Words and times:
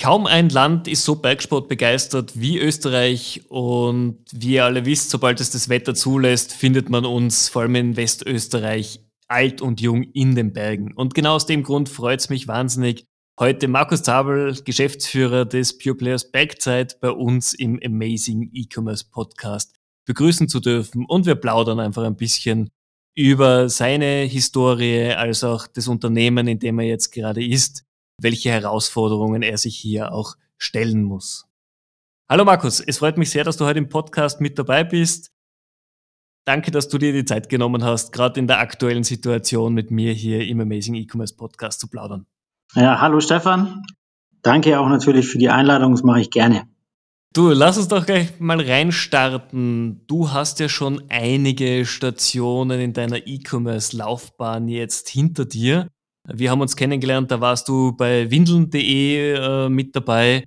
Kaum 0.00 0.26
ein 0.26 0.48
Land 0.48 0.88
ist 0.88 1.04
so 1.04 1.16
Bergsport 1.16 1.68
begeistert 1.68 2.40
wie 2.40 2.58
Österreich 2.58 3.42
und 3.50 4.16
wie 4.32 4.54
ihr 4.54 4.64
alle 4.64 4.86
wisst, 4.86 5.10
sobald 5.10 5.40
es 5.40 5.50
das 5.50 5.68
Wetter 5.68 5.94
zulässt, 5.94 6.54
findet 6.54 6.88
man 6.88 7.04
uns 7.04 7.50
vor 7.50 7.62
allem 7.62 7.74
in 7.74 7.96
Westösterreich 7.96 9.00
alt 9.28 9.60
und 9.60 9.82
jung 9.82 10.04
in 10.04 10.34
den 10.34 10.54
Bergen. 10.54 10.94
Und 10.94 11.12
genau 11.12 11.34
aus 11.34 11.44
dem 11.44 11.62
Grund 11.62 11.90
freut 11.90 12.20
es 12.20 12.30
mich 12.30 12.48
wahnsinnig, 12.48 13.04
heute 13.38 13.68
Markus 13.68 14.02
Zabel, 14.02 14.58
Geschäftsführer 14.64 15.44
des 15.44 15.76
Pure 15.76 15.96
Players 15.96 16.32
Bergzeit, 16.32 16.98
bei 17.02 17.10
uns 17.10 17.52
im 17.52 17.78
Amazing 17.84 18.48
E-Commerce 18.54 19.04
Podcast 19.04 19.76
begrüßen 20.06 20.48
zu 20.48 20.60
dürfen. 20.60 21.04
Und 21.04 21.26
wir 21.26 21.34
plaudern 21.34 21.78
einfach 21.78 22.04
ein 22.04 22.16
bisschen 22.16 22.70
über 23.14 23.68
seine 23.68 24.22
Historie, 24.22 25.12
als 25.12 25.44
auch 25.44 25.66
das 25.66 25.88
Unternehmen, 25.88 26.48
in 26.48 26.58
dem 26.58 26.78
er 26.78 26.86
jetzt 26.86 27.10
gerade 27.10 27.44
ist 27.44 27.84
welche 28.22 28.50
Herausforderungen 28.50 29.42
er 29.42 29.58
sich 29.58 29.76
hier 29.76 30.12
auch 30.12 30.36
stellen 30.58 31.02
muss. 31.02 31.46
Hallo 32.28 32.44
Markus, 32.44 32.80
es 32.80 32.98
freut 32.98 33.18
mich 33.18 33.30
sehr, 33.30 33.44
dass 33.44 33.56
du 33.56 33.64
heute 33.64 33.78
im 33.78 33.88
Podcast 33.88 34.40
mit 34.40 34.58
dabei 34.58 34.84
bist. 34.84 35.32
Danke, 36.44 36.70
dass 36.70 36.88
du 36.88 36.98
dir 36.98 37.12
die 37.12 37.24
Zeit 37.24 37.48
genommen 37.48 37.84
hast, 37.84 38.12
gerade 38.12 38.38
in 38.40 38.46
der 38.46 38.60
aktuellen 38.60 39.04
Situation 39.04 39.74
mit 39.74 39.90
mir 39.90 40.12
hier 40.12 40.46
im 40.46 40.60
Amazing 40.60 40.94
E-Commerce 40.94 41.34
Podcast 41.34 41.80
zu 41.80 41.88
plaudern. 41.88 42.26
Ja, 42.74 43.00
hallo 43.00 43.20
Stefan. 43.20 43.82
Danke 44.42 44.78
auch 44.78 44.88
natürlich 44.88 45.26
für 45.26 45.38
die 45.38 45.50
Einladung, 45.50 45.92
das 45.92 46.02
mache 46.02 46.20
ich 46.20 46.30
gerne. 46.30 46.68
Du, 47.32 47.50
lass 47.50 47.78
uns 47.78 47.88
doch 47.88 48.06
gleich 48.06 48.40
mal 48.40 48.60
reinstarten. 48.60 50.04
Du 50.08 50.32
hast 50.32 50.58
ja 50.58 50.68
schon 50.68 51.04
einige 51.10 51.86
Stationen 51.86 52.80
in 52.80 52.92
deiner 52.92 53.26
E-Commerce-Laufbahn 53.26 54.66
jetzt 54.66 55.08
hinter 55.08 55.44
dir. 55.44 55.88
Wir 56.26 56.50
haben 56.50 56.60
uns 56.60 56.76
kennengelernt, 56.76 57.30
da 57.30 57.40
warst 57.40 57.68
du 57.68 57.92
bei 57.92 58.30
windeln.de 58.30 59.34
äh, 59.34 59.68
mit 59.68 59.96
dabei. 59.96 60.44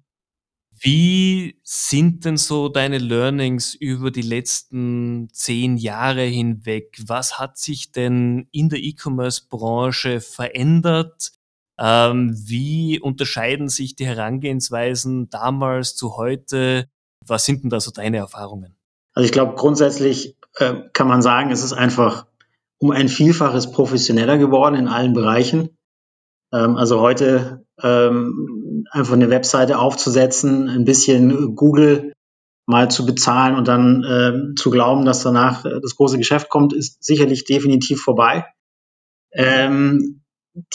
Wie 0.79 1.59
sind 1.63 2.25
denn 2.25 2.35
so 2.35 2.67
deine 2.67 2.97
Learnings 2.97 3.73
über 3.73 4.11
die 4.11 4.21
letzten 4.21 5.29
zehn 5.31 5.77
Jahre 5.77 6.23
hinweg? 6.23 6.99
Was 7.05 7.39
hat 7.39 7.57
sich 7.57 7.91
denn 7.91 8.47
in 8.51 8.69
der 8.69 8.79
E-Commerce-Branche 8.79 10.19
verändert? 10.19 11.31
Ähm, 11.79 12.35
wie 12.35 12.99
unterscheiden 12.99 13.69
sich 13.69 13.95
die 13.95 14.05
Herangehensweisen 14.05 15.29
damals 15.29 15.95
zu 15.95 16.17
heute? 16.17 16.89
Was 17.25 17.45
sind 17.45 17.63
denn 17.63 17.69
da 17.69 17.79
so 17.79 17.91
deine 17.91 18.17
Erfahrungen? 18.17 18.75
Also 19.13 19.25
ich 19.25 19.31
glaube, 19.31 19.55
grundsätzlich 19.55 20.35
äh, 20.57 20.73
kann 20.93 21.07
man 21.07 21.21
sagen, 21.21 21.51
es 21.51 21.63
ist 21.63 21.73
einfach 21.73 22.25
um 22.83 22.91
ein 22.91 23.07
Vielfaches 23.07 23.71
professioneller 23.71 24.37
geworden 24.37 24.75
in 24.75 24.89
allen 24.89 25.13
Bereichen. 25.13 25.69
Ähm, 26.51 26.75
also 26.75 26.99
heute 26.99 27.65
ähm, 27.81 28.83
einfach 28.91 29.13
eine 29.13 29.29
Webseite 29.29 29.79
aufzusetzen, 29.79 30.67
ein 30.67 30.83
bisschen 30.83 31.55
Google 31.55 32.11
mal 32.65 32.91
zu 32.91 33.05
bezahlen 33.05 33.55
und 33.55 33.69
dann 33.69 34.03
ähm, 34.05 34.55
zu 34.57 34.69
glauben, 34.69 35.05
dass 35.05 35.23
danach 35.23 35.63
äh, 35.63 35.79
das 35.81 35.95
große 35.95 36.17
Geschäft 36.17 36.49
kommt, 36.49 36.73
ist 36.73 37.01
sicherlich 37.01 37.45
definitiv 37.45 38.01
vorbei. 38.01 38.47
Ähm, 39.31 40.25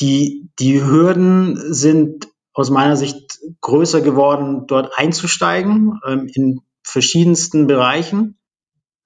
die, 0.01 0.49
die 0.59 0.83
Hürden 0.83 1.75
sind 1.75 2.29
aus 2.55 2.71
meiner 2.71 2.97
Sicht 2.97 3.39
größer 3.61 4.01
geworden, 4.01 4.67
dort 4.67 4.97
einzusteigen 4.97 6.01
ähm, 6.07 6.27
in 6.33 6.61
verschiedensten 6.83 7.67
Bereichen. 7.67 8.38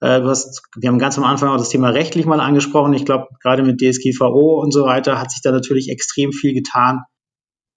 Äh, 0.03 0.19
du 0.19 0.27
hast, 0.27 0.63
wir 0.75 0.89
haben 0.89 0.99
ganz 0.99 1.17
am 1.17 1.23
Anfang 1.23 1.47
auch 1.47 1.57
das 1.57 1.69
Thema 1.69 1.87
rechtlich 1.89 2.25
mal 2.25 2.41
angesprochen. 2.41 2.91
Ich 2.91 3.05
glaube, 3.05 3.27
gerade 3.41 3.63
mit 3.63 3.79
DSGVO 3.79 4.61
und 4.61 4.73
so 4.73 4.83
weiter 4.83 5.17
hat 5.17 5.31
sich 5.31 5.41
da 5.41 5.53
natürlich 5.53 5.89
extrem 5.89 6.33
viel 6.33 6.53
getan. 6.53 7.03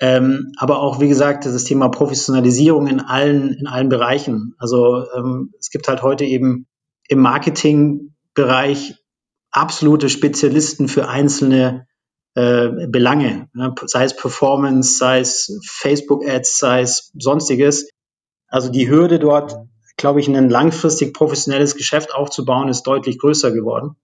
Ähm, 0.01 0.51
aber 0.57 0.81
auch, 0.81 0.99
wie 0.99 1.07
gesagt, 1.07 1.47
das 1.47 1.63
Thema 1.63 1.89
Professionalisierung 1.89 2.89
in 2.89 2.99
allen, 2.99 3.55
in 3.55 3.69
allen 3.69 3.89
Bereichen. 3.89 4.57
Also 4.59 5.05
ähm, 5.17 5.53
es 5.61 5.71
gibt 5.71 5.87
halt 5.87 6.03
heute 6.03 6.25
eben 6.25 6.67
im 7.09 7.21
Marketingbereich 7.21 8.97
absolute 9.53 10.09
Spezialisten 10.09 10.89
für 10.89 11.09
einzelne 11.09 11.87
äh, 12.35 12.89
Belange, 12.89 13.49
ne? 13.55 13.73
sei 13.85 14.03
es 14.03 14.17
Performance, 14.17 14.99
sei 14.99 15.21
es 15.21 15.61
Facebook-Ads, 15.65 16.59
sei 16.59 16.81
es 16.81 17.13
sonstiges. 17.17 17.89
Also 18.49 18.69
die 18.69 18.91
Hürde 18.91 19.21
dort 19.21 19.57
glaube 19.97 20.21
ich, 20.21 20.29
ein 20.29 20.51
langfristig 20.51 21.15
professionelles 21.15 21.77
Geschäft 21.77 22.15
aufzubauen, 22.15 22.69
ist 22.69 22.83
deutlich 22.83 23.19
größer 23.19 23.51
geworden. 23.53 23.97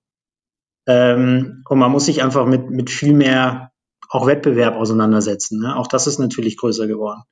Ähm, 0.87 1.63
und 1.69 1.79
man 1.79 1.93
muss 1.93 2.07
sich 2.07 2.23
einfach 2.23 2.47
mit, 2.47 2.71
mit 2.71 2.91
viel 2.91 3.15
mehr 3.15 3.73
auch 4.09 4.27
Wettbewerb 4.27 4.75
auseinandersetzen. 4.77 5.61
Ne? 5.61 5.77
Auch 5.77 5.87
das 5.87 6.07
ist 6.07 6.19
natürlich 6.19 6.57
größer 6.57 6.87
geworden. 6.87 7.23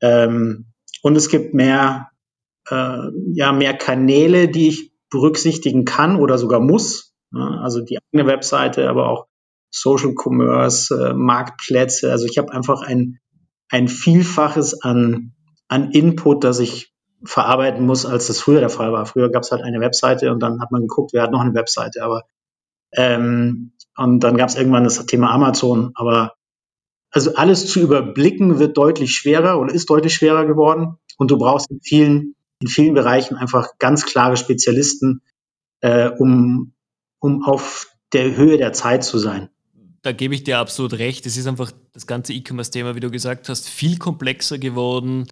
Ähm, 0.00 0.66
und 1.02 1.16
es 1.16 1.28
gibt 1.28 1.54
mehr, 1.54 2.10
äh, 2.68 2.98
ja, 3.32 3.52
mehr 3.52 3.74
Kanäle, 3.74 4.48
die 4.48 4.68
ich 4.68 4.92
berücksichtigen 5.10 5.84
kann 5.84 6.16
oder 6.16 6.38
sogar 6.38 6.60
muss. 6.60 7.14
Ne? 7.30 7.60
Also 7.62 7.80
die 7.80 7.98
eigene 7.98 8.28
Webseite, 8.28 8.88
aber 8.88 9.08
auch 9.08 9.26
Social 9.70 10.14
Commerce, 10.14 10.94
äh, 10.94 11.14
Marktplätze. 11.14 12.10
Also 12.10 12.26
ich 12.26 12.38
habe 12.38 12.52
einfach 12.52 12.82
ein, 12.82 13.18
ein 13.68 13.88
Vielfaches 13.88 14.82
an, 14.82 15.34
an 15.68 15.90
Input, 15.92 16.44
das 16.44 16.60
ich 16.60 16.92
verarbeiten 17.24 17.84
muss, 17.84 18.06
als 18.06 18.26
das 18.26 18.40
früher 18.40 18.60
der 18.60 18.70
Fall 18.70 18.92
war. 18.92 19.06
Früher 19.06 19.30
gab 19.30 19.42
es 19.42 19.50
halt 19.50 19.62
eine 19.62 19.80
Webseite 19.80 20.32
und 20.32 20.40
dann 20.40 20.60
hat 20.60 20.70
man 20.70 20.82
geguckt, 20.82 21.12
wer 21.12 21.22
hat 21.22 21.32
noch 21.32 21.40
eine 21.40 21.54
Webseite. 21.54 22.02
Aber 22.02 22.24
ähm, 22.92 23.72
und 23.96 24.20
dann 24.20 24.36
gab 24.36 24.48
es 24.48 24.56
irgendwann 24.56 24.84
das 24.84 25.04
Thema 25.06 25.30
Amazon. 25.30 25.92
Aber 25.94 26.34
also 27.10 27.34
alles 27.34 27.66
zu 27.70 27.80
überblicken 27.80 28.58
wird 28.58 28.76
deutlich 28.76 29.14
schwerer 29.14 29.58
oder 29.58 29.72
ist 29.72 29.88
deutlich 29.88 30.14
schwerer 30.14 30.44
geworden. 30.46 30.98
Und 31.16 31.30
du 31.30 31.38
brauchst 31.38 31.70
in 31.70 31.80
vielen, 31.80 32.34
in 32.60 32.68
vielen 32.68 32.94
Bereichen 32.94 33.36
einfach 33.36 33.78
ganz 33.78 34.04
klare 34.04 34.36
Spezialisten, 34.36 35.22
äh, 35.80 36.10
um, 36.10 36.74
um 37.20 37.44
auf 37.44 37.88
der 38.12 38.36
Höhe 38.36 38.58
der 38.58 38.72
Zeit 38.72 39.02
zu 39.04 39.18
sein. 39.18 39.48
Da 40.02 40.12
gebe 40.12 40.34
ich 40.34 40.44
dir 40.44 40.58
absolut 40.58 40.94
recht. 40.94 41.26
Es 41.26 41.36
ist 41.36 41.46
einfach 41.46 41.72
das 41.92 42.06
ganze 42.06 42.32
E-Commerce-Thema, 42.32 42.94
wie 42.94 43.00
du 43.00 43.10
gesagt 43.10 43.48
hast, 43.48 43.68
viel 43.68 43.98
komplexer 43.98 44.58
geworden 44.58 45.26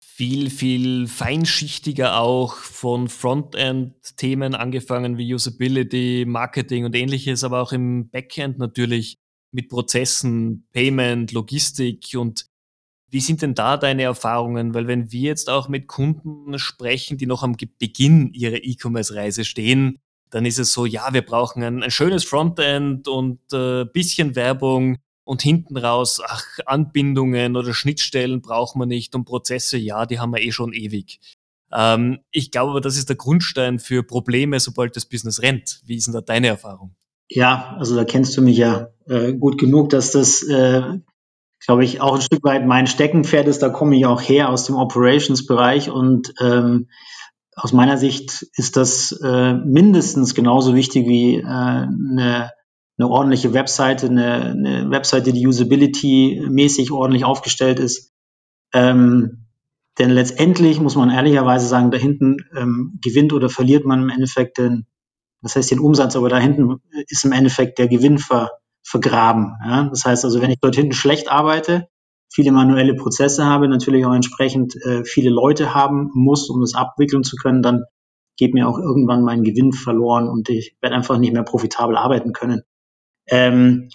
viel, 0.00 0.50
viel 0.50 1.06
feinschichtiger 1.06 2.18
auch 2.18 2.54
von 2.54 3.08
Frontend-Themen 3.08 4.54
angefangen 4.54 5.16
wie 5.16 5.32
Usability, 5.32 6.24
Marketing 6.26 6.84
und 6.84 6.96
ähnliches, 6.96 7.44
aber 7.44 7.62
auch 7.62 7.72
im 7.72 8.10
Backend 8.10 8.58
natürlich 8.58 9.16
mit 9.52 9.68
Prozessen, 9.68 10.66
Payment, 10.72 11.32
Logistik 11.32 12.14
und 12.16 12.46
wie 13.10 13.20
sind 13.20 13.42
denn 13.42 13.54
da 13.54 13.76
deine 13.76 14.02
Erfahrungen? 14.02 14.74
Weil 14.74 14.86
wenn 14.86 15.10
wir 15.12 15.22
jetzt 15.22 15.48
auch 15.48 15.68
mit 15.68 15.86
Kunden 15.86 16.58
sprechen, 16.58 17.16
die 17.16 17.26
noch 17.26 17.42
am 17.42 17.56
Beginn 17.78 18.34
ihrer 18.34 18.62
E-Commerce-Reise 18.62 19.44
stehen, 19.44 19.98
dann 20.30 20.44
ist 20.44 20.58
es 20.58 20.72
so, 20.72 20.84
ja, 20.84 21.12
wir 21.14 21.22
brauchen 21.22 21.62
ein, 21.62 21.82
ein 21.82 21.90
schönes 21.90 22.24
Frontend 22.24 23.08
und 23.08 23.40
äh, 23.52 23.86
bisschen 23.86 24.36
Werbung, 24.36 24.98
und 25.28 25.42
hinten 25.42 25.76
raus, 25.76 26.22
ach, 26.26 26.46
Anbindungen 26.64 27.54
oder 27.54 27.74
Schnittstellen 27.74 28.40
brauchen 28.40 28.80
wir 28.80 28.86
nicht 28.86 29.14
und 29.14 29.26
Prozesse, 29.26 29.76
ja, 29.76 30.06
die 30.06 30.18
haben 30.18 30.32
wir 30.32 30.40
eh 30.40 30.52
schon 30.52 30.72
ewig. 30.72 31.20
Ähm, 31.70 32.20
ich 32.32 32.50
glaube 32.50 32.70
aber, 32.70 32.80
das 32.80 32.96
ist 32.96 33.10
der 33.10 33.16
Grundstein 33.16 33.78
für 33.78 34.02
Probleme, 34.02 34.58
sobald 34.58 34.96
das 34.96 35.04
Business 35.04 35.42
rennt. 35.42 35.82
Wie 35.84 35.96
ist 35.96 36.06
denn 36.06 36.14
da 36.14 36.22
deine 36.22 36.46
Erfahrung? 36.46 36.94
Ja, 37.28 37.76
also 37.78 37.94
da 37.94 38.06
kennst 38.06 38.38
du 38.38 38.42
mich 38.42 38.56
ja 38.56 38.88
äh, 39.06 39.34
gut 39.34 39.58
genug, 39.58 39.90
dass 39.90 40.12
das, 40.12 40.42
äh, 40.44 40.80
glaube 41.66 41.84
ich, 41.84 42.00
auch 42.00 42.14
ein 42.14 42.22
Stück 42.22 42.42
weit 42.44 42.66
mein 42.66 42.86
Steckenpferd 42.86 43.48
ist. 43.48 43.62
Da 43.62 43.68
komme 43.68 43.98
ich 43.98 44.06
auch 44.06 44.22
her 44.22 44.48
aus 44.48 44.64
dem 44.64 44.76
Operations-Bereich 44.76 45.90
und 45.90 46.32
ähm, 46.40 46.88
aus 47.54 47.74
meiner 47.74 47.98
Sicht 47.98 48.46
ist 48.54 48.78
das 48.78 49.12
äh, 49.22 49.52
mindestens 49.52 50.34
genauso 50.34 50.74
wichtig 50.74 51.06
wie 51.06 51.36
äh, 51.36 51.44
eine 51.44 52.50
eine 52.98 53.08
ordentliche 53.08 53.54
Webseite, 53.54 54.06
eine, 54.06 54.50
eine 54.50 54.90
Webseite, 54.90 55.32
die 55.32 55.46
usability-mäßig 55.46 56.90
ordentlich 56.90 57.24
aufgestellt 57.24 57.78
ist. 57.78 58.12
Ähm, 58.72 59.46
denn 59.98 60.10
letztendlich 60.10 60.80
muss 60.80 60.96
man 60.96 61.10
ehrlicherweise 61.10 61.66
sagen, 61.66 61.90
da 61.90 61.98
hinten 61.98 62.36
ähm, 62.56 62.98
gewinnt 63.02 63.32
oder 63.32 63.48
verliert 63.48 63.84
man 63.84 64.02
im 64.02 64.10
Endeffekt 64.10 64.58
den, 64.58 64.86
das 65.42 65.56
heißt 65.56 65.70
den 65.70 65.80
Umsatz, 65.80 66.16
aber 66.16 66.28
da 66.28 66.38
hinten 66.38 66.80
ist 67.08 67.24
im 67.24 67.32
Endeffekt 67.32 67.78
der 67.78 67.88
Gewinn 67.88 68.18
ver, 68.18 68.50
vergraben. 68.82 69.54
Ja? 69.64 69.84
Das 69.84 70.04
heißt 70.04 70.24
also, 70.24 70.40
wenn 70.40 70.50
ich 70.50 70.60
dort 70.60 70.76
hinten 70.76 70.92
schlecht 70.92 71.30
arbeite, 71.30 71.88
viele 72.30 72.52
manuelle 72.52 72.94
Prozesse 72.94 73.44
habe, 73.46 73.68
natürlich 73.68 74.04
auch 74.06 74.14
entsprechend 74.14 74.76
äh, 74.84 75.04
viele 75.04 75.30
Leute 75.30 75.74
haben 75.74 76.10
muss, 76.14 76.50
um 76.50 76.60
das 76.60 76.74
abwickeln 76.74 77.24
zu 77.24 77.36
können, 77.36 77.62
dann 77.62 77.84
geht 78.36 78.54
mir 78.54 78.68
auch 78.68 78.78
irgendwann 78.78 79.22
mein 79.22 79.42
Gewinn 79.42 79.72
verloren 79.72 80.28
und 80.28 80.48
ich 80.48 80.76
werde 80.80 80.94
einfach 80.94 81.18
nicht 81.18 81.32
mehr 81.32 81.42
profitabel 81.42 81.96
arbeiten 81.96 82.32
können. 82.32 82.62
Ähm, 83.28 83.90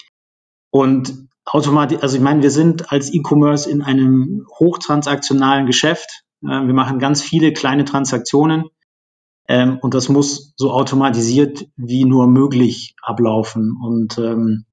und 0.70 1.28
automatisch, 1.44 1.98
also 2.02 2.16
ich 2.16 2.22
meine, 2.22 2.42
wir 2.42 2.50
sind 2.50 2.90
als 2.92 3.12
E-Commerce 3.12 3.70
in 3.70 3.82
einem 3.82 4.46
hochtransaktionalen 4.58 5.66
Geschäft. 5.66 6.24
Äh, 6.42 6.66
wir 6.66 6.74
machen 6.74 6.98
ganz 6.98 7.22
viele 7.22 7.52
kleine 7.52 7.84
Transaktionen. 7.84 8.64
Ähm, 9.46 9.78
und 9.82 9.94
das 9.94 10.08
muss 10.08 10.54
so 10.56 10.72
automatisiert 10.72 11.66
wie 11.76 12.04
nur 12.04 12.26
möglich 12.26 12.94
ablaufen. 13.02 13.76
Und 13.82 14.18
ähm, 14.18 14.64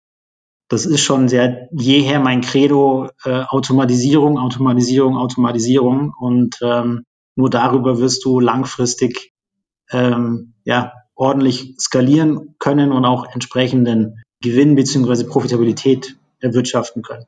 das 0.69 0.86
ist 0.86 1.02
schon 1.02 1.28
sehr 1.28 1.68
jeher 1.74 2.22
mein 2.22 2.42
Credo, 2.42 3.10
äh, 3.25 3.44
Automatisierung, 3.44 4.38
Automatisierung, 4.38 5.18
Automatisierung. 5.18 6.14
Und 6.18 6.57
ähm, 6.62 7.04
nur 7.36 7.50
darüber 7.50 8.00
wirst 8.00 8.24
du 8.24 8.40
langfristig 8.40 9.34
ähm, 9.92 10.54
ja, 10.64 10.94
ordentlich 11.16 11.75
skalieren 11.78 12.56
können 12.57 12.92
und 12.94 13.04
auch 13.04 13.25
entsprechenden 13.34 14.24
Gewinn 14.42 14.76
bzw. 14.76 15.26
Profitabilität 15.26 16.18
erwirtschaften 16.40 17.04
können. 17.04 17.26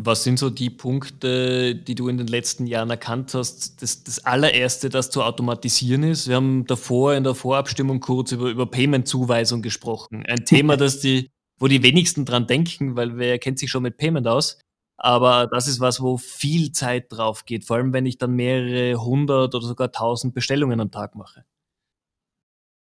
Was 0.00 0.22
sind 0.22 0.38
so 0.38 0.48
die 0.48 0.70
Punkte, 0.70 1.74
die 1.74 1.96
du 1.96 2.08
in 2.08 2.18
den 2.18 2.28
letzten 2.28 2.68
Jahren 2.68 2.88
erkannt 2.88 3.34
hast? 3.34 3.82
Das, 3.82 4.04
das 4.04 4.24
allererste, 4.24 4.90
das 4.90 5.10
zu 5.10 5.24
automatisieren 5.24 6.04
ist. 6.04 6.28
Wir 6.28 6.36
haben 6.36 6.66
davor 6.66 7.14
in 7.14 7.24
der 7.24 7.34
Vorabstimmung 7.34 7.98
kurz 7.98 8.30
über, 8.30 8.48
über 8.48 8.66
Payment-Zuweisung 8.66 9.60
gesprochen. 9.60 10.24
Ein 10.28 10.44
Thema, 10.44 10.76
das 10.76 11.00
die, 11.00 11.30
wo 11.58 11.66
die 11.66 11.82
wenigsten 11.82 12.24
dran 12.24 12.46
denken, 12.46 12.94
weil 12.94 13.18
wer 13.18 13.40
kennt 13.40 13.58
sich 13.58 13.70
schon 13.70 13.82
mit 13.82 13.96
Payment 13.96 14.28
aus. 14.28 14.60
Aber 14.98 15.48
das 15.48 15.66
ist 15.66 15.80
was, 15.80 16.00
wo 16.00 16.16
viel 16.16 16.70
Zeit 16.70 17.06
drauf 17.10 17.44
geht, 17.44 17.64
vor 17.64 17.76
allem 17.76 17.92
wenn 17.92 18.06
ich 18.06 18.18
dann 18.18 18.32
mehrere 18.32 19.00
hundert 19.00 19.54
oder 19.54 19.66
sogar 19.66 19.90
tausend 19.90 20.32
Bestellungen 20.32 20.80
am 20.80 20.92
Tag 20.92 21.16
mache. 21.16 21.44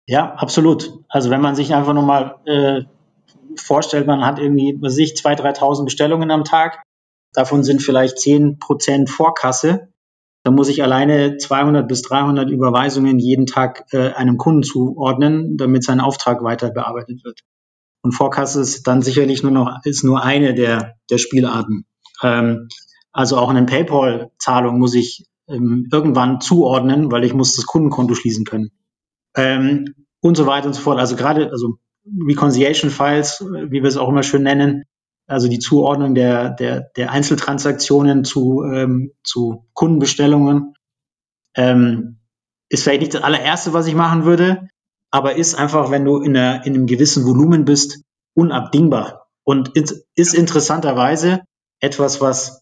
Ja, 0.07 0.33
absolut. 0.35 0.99
Also 1.09 1.31
wenn 1.31 1.41
man 1.41 1.55
sich 1.55 1.73
einfach 1.73 1.93
nochmal 1.93 2.35
äh, 2.45 2.83
vorstellt, 3.57 4.07
man 4.07 4.25
hat 4.25 4.39
irgendwie, 4.39 4.77
was 4.81 4.95
sich, 4.95 5.13
2.000, 5.13 5.57
3.000 5.57 5.85
Bestellungen 5.85 6.31
am 6.31 6.43
Tag 6.43 6.83
Davon 7.33 7.63
sind 7.63 7.81
vielleicht 7.81 8.19
10 8.19 8.59
Prozent 8.59 9.09
Vorkasse. 9.09 9.89
Da 10.43 10.51
muss 10.51 10.69
ich 10.69 10.83
alleine 10.83 11.37
200 11.37 11.87
bis 11.87 12.01
300 12.01 12.49
Überweisungen 12.49 13.19
jeden 13.19 13.45
Tag 13.45 13.85
äh, 13.91 14.11
einem 14.13 14.37
Kunden 14.37 14.63
zuordnen, 14.63 15.55
damit 15.55 15.83
sein 15.83 15.99
Auftrag 15.99 16.43
weiter 16.43 16.71
bearbeitet 16.71 17.23
wird. 17.23 17.41
Und 18.03 18.13
Vorkasse 18.13 18.61
ist 18.61 18.87
dann 18.87 19.03
sicherlich 19.03 19.43
nur 19.43 19.51
noch 19.51 19.79
ist 19.83 20.03
nur 20.03 20.23
eine 20.23 20.55
der 20.55 20.95
der 21.09 21.19
Spielarten. 21.19 21.85
Ähm, 22.23 22.69
also 23.11 23.37
auch 23.37 23.49
eine 23.49 23.63
PayPal-Zahlung 23.65 24.79
muss 24.79 24.95
ich 24.95 25.25
ähm, 25.47 25.87
irgendwann 25.91 26.41
zuordnen, 26.41 27.11
weil 27.11 27.23
ich 27.23 27.35
muss 27.35 27.55
das 27.55 27.67
Kundenkonto 27.67 28.15
schließen 28.15 28.43
können. 28.45 28.71
Ähm, 29.35 29.93
und 30.21 30.35
so 30.35 30.47
weiter 30.47 30.67
und 30.67 30.73
so 30.73 30.81
fort. 30.81 30.99
Also 30.99 31.15
gerade 31.15 31.51
also 31.51 31.77
Reconciliation 32.05 32.89
Files, 32.89 33.41
wie 33.41 33.81
wir 33.81 33.85
es 33.85 33.97
auch 33.97 34.09
immer 34.09 34.23
schön 34.23 34.43
nennen, 34.43 34.83
also 35.27 35.47
die 35.47 35.59
Zuordnung 35.59 36.15
der, 36.15 36.49
der, 36.49 36.89
der 36.95 37.11
Einzeltransaktionen 37.11 38.23
zu, 38.23 38.63
ähm, 38.63 39.13
zu 39.23 39.67
Kundenbestellungen, 39.73 40.73
ähm, 41.55 42.19
ist 42.69 42.83
vielleicht 42.83 43.01
nicht 43.01 43.13
das 43.13 43.23
allererste, 43.23 43.73
was 43.73 43.87
ich 43.87 43.95
machen 43.95 44.25
würde, 44.25 44.67
aber 45.11 45.35
ist 45.35 45.55
einfach, 45.55 45.91
wenn 45.91 46.05
du 46.05 46.17
in, 46.17 46.35
einer, 46.35 46.65
in 46.65 46.73
einem 46.73 46.87
gewissen 46.87 47.25
Volumen 47.25 47.65
bist, 47.65 48.01
unabdingbar. 48.33 49.27
Und 49.43 49.75
ist 49.75 50.33
interessanterweise 50.33 51.41
etwas, 51.81 52.21
was 52.21 52.61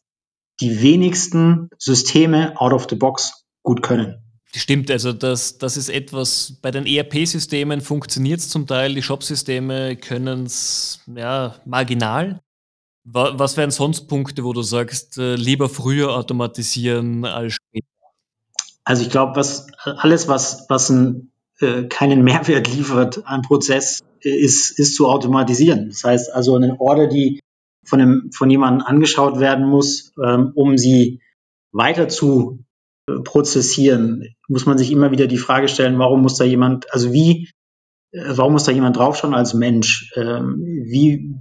die 0.60 0.82
wenigsten 0.82 1.70
Systeme 1.78 2.60
out 2.60 2.74
of 2.74 2.88
the 2.90 2.96
box 2.96 3.46
gut 3.64 3.84
können. 3.84 4.29
Stimmt, 4.56 4.90
also 4.90 5.13
das, 5.13 5.60
das 5.60 5.78
ist 5.78 5.90
etwas, 5.90 6.57
bei 6.62 6.72
den 6.72 6.88
ERP-Systemen 6.88 7.81
funktioniert 7.81 8.40
es 8.40 8.50
zum 8.50 8.66
Teil, 8.66 8.96
die 8.96 9.04
Shop-Systeme 9.04 9.96
können 9.96 10.46
es 10.46 11.01
ja, 11.16 11.56
marginal, 11.66 12.42
was 13.04 13.57
wären 13.57 13.72
sonst 13.72 14.07
Punkte, 14.07 14.44
wo 14.44 14.54
du 14.54 14.62
sagst, 14.62 15.18
äh, 15.18 15.36
lieber 15.36 15.69
früher 15.69 16.16
automatisieren 16.16 17.25
als 17.25 17.54
später? 17.54 17.88
Also 18.84 19.04
ich 19.04 19.10
glaube, 19.10 19.36
was 19.36 19.68
alles, 19.84 20.28
was, 20.28 20.66
was 20.69 20.90
ein, 20.90 21.31
äh, 21.60 21.84
keinen 21.84 22.24
Mehrwert 22.24 22.74
liefert 22.74 23.25
an 23.25 23.42
Prozess, 23.42 24.02
ist, 24.22 24.78
ist 24.78 24.95
zu 24.95 25.07
automatisieren. 25.07 25.90
Das 25.90 26.04
heißt 26.04 26.34
also 26.34 26.56
eine 26.56 26.80
Order, 26.80 27.07
die 27.07 27.40
von, 27.86 28.02
einem, 28.02 28.31
von 28.34 28.50
jemandem 28.50 28.86
angeschaut 28.86 29.40
werden 29.40 29.66
muss, 29.66 30.12
ähm, 30.24 30.52
um 30.56 30.78
sie 30.78 31.22
weiter 31.72 32.10
zu 32.10 32.60
äh, 32.60 32.69
prozessieren, 33.24 34.36
muss 34.48 34.66
man 34.66 34.78
sich 34.78 34.92
immer 34.92 35.12
wieder 35.12 35.28
die 35.28 35.38
Frage 35.38 35.68
stellen, 35.68 36.00
warum 36.00 36.22
muss 36.22 36.36
da 36.38 36.46
jemand, 36.46 36.92
also 36.94 37.12
wie, 37.12 37.50
äh, 38.12 38.32
warum 38.36 38.54
muss 38.54 38.64
da 38.64 38.72
jemand 38.72 38.98
draufschauen 38.98 39.34
als 39.34 39.54
Mensch? 39.54 40.12
Ähm, 40.16 40.64
wie, 40.64 41.36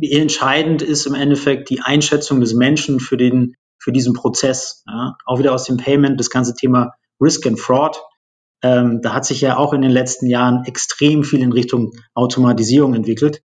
entscheidend 0.00 0.82
ist 0.82 1.06
im 1.06 1.14
Endeffekt 1.14 1.70
die 1.70 1.80
Einschätzung 1.80 2.40
des 2.40 2.54
Menschen 2.54 3.00
für 3.00 3.16
den, 3.16 3.54
für 3.78 3.92
diesen 3.92 4.14
Prozess. 4.14 4.82
Ja. 4.86 5.16
Auch 5.26 5.38
wieder 5.38 5.52
aus 5.52 5.64
dem 5.64 5.76
Payment, 5.76 6.18
das 6.18 6.30
ganze 6.30 6.54
Thema 6.54 6.92
Risk 7.20 7.46
and 7.46 7.60
Fraud. 7.60 8.02
Ähm, 8.62 9.00
da 9.02 9.12
hat 9.12 9.26
sich 9.26 9.40
ja 9.42 9.58
auch 9.58 9.74
in 9.74 9.82
den 9.82 9.90
letzten 9.90 10.26
Jahren 10.26 10.64
extrem 10.64 11.22
viel 11.22 11.42
in 11.42 11.52
Richtung 11.52 11.92
Automatisierung 12.14 12.94
entwickelt. 12.94 13.42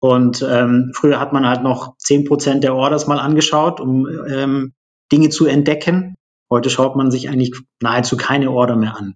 Und 0.00 0.46
ähm, 0.48 0.92
früher 0.94 1.18
hat 1.18 1.32
man 1.32 1.46
halt 1.46 1.62
noch 1.62 1.96
zehn 1.96 2.24
Prozent 2.24 2.62
der 2.64 2.74
Orders 2.74 3.06
mal 3.06 3.18
angeschaut, 3.18 3.80
um 3.80 4.06
ähm, 4.06 4.74
Dinge 5.10 5.30
zu 5.30 5.46
entdecken. 5.46 6.14
Heute 6.50 6.70
schaut 6.70 6.96
man 6.96 7.10
sich 7.10 7.28
eigentlich 7.28 7.54
nahezu 7.80 8.16
keine 8.16 8.50
Order 8.50 8.76
mehr 8.76 8.96
an. 8.96 9.14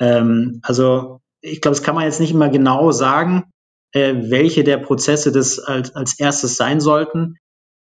Ähm, 0.00 0.60
also 0.62 1.20
ich 1.40 1.60
glaube, 1.60 1.76
das 1.76 1.82
kann 1.82 1.94
man 1.94 2.04
jetzt 2.04 2.20
nicht 2.20 2.32
immer 2.32 2.48
genau 2.48 2.92
sagen, 2.92 3.44
äh, 3.92 4.14
welche 4.30 4.64
der 4.64 4.78
Prozesse 4.78 5.32
das 5.32 5.58
als, 5.58 5.94
als 5.94 6.18
erstes 6.18 6.56
sein 6.56 6.80
sollten. 6.80 7.36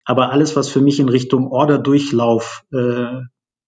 Aber 0.05 0.31
alles, 0.31 0.55
was 0.55 0.69
für 0.69 0.81
mich 0.81 0.99
in 0.99 1.09
Richtung 1.09 1.51
Orderdurchlauf 1.51 2.63
äh, 2.71 3.21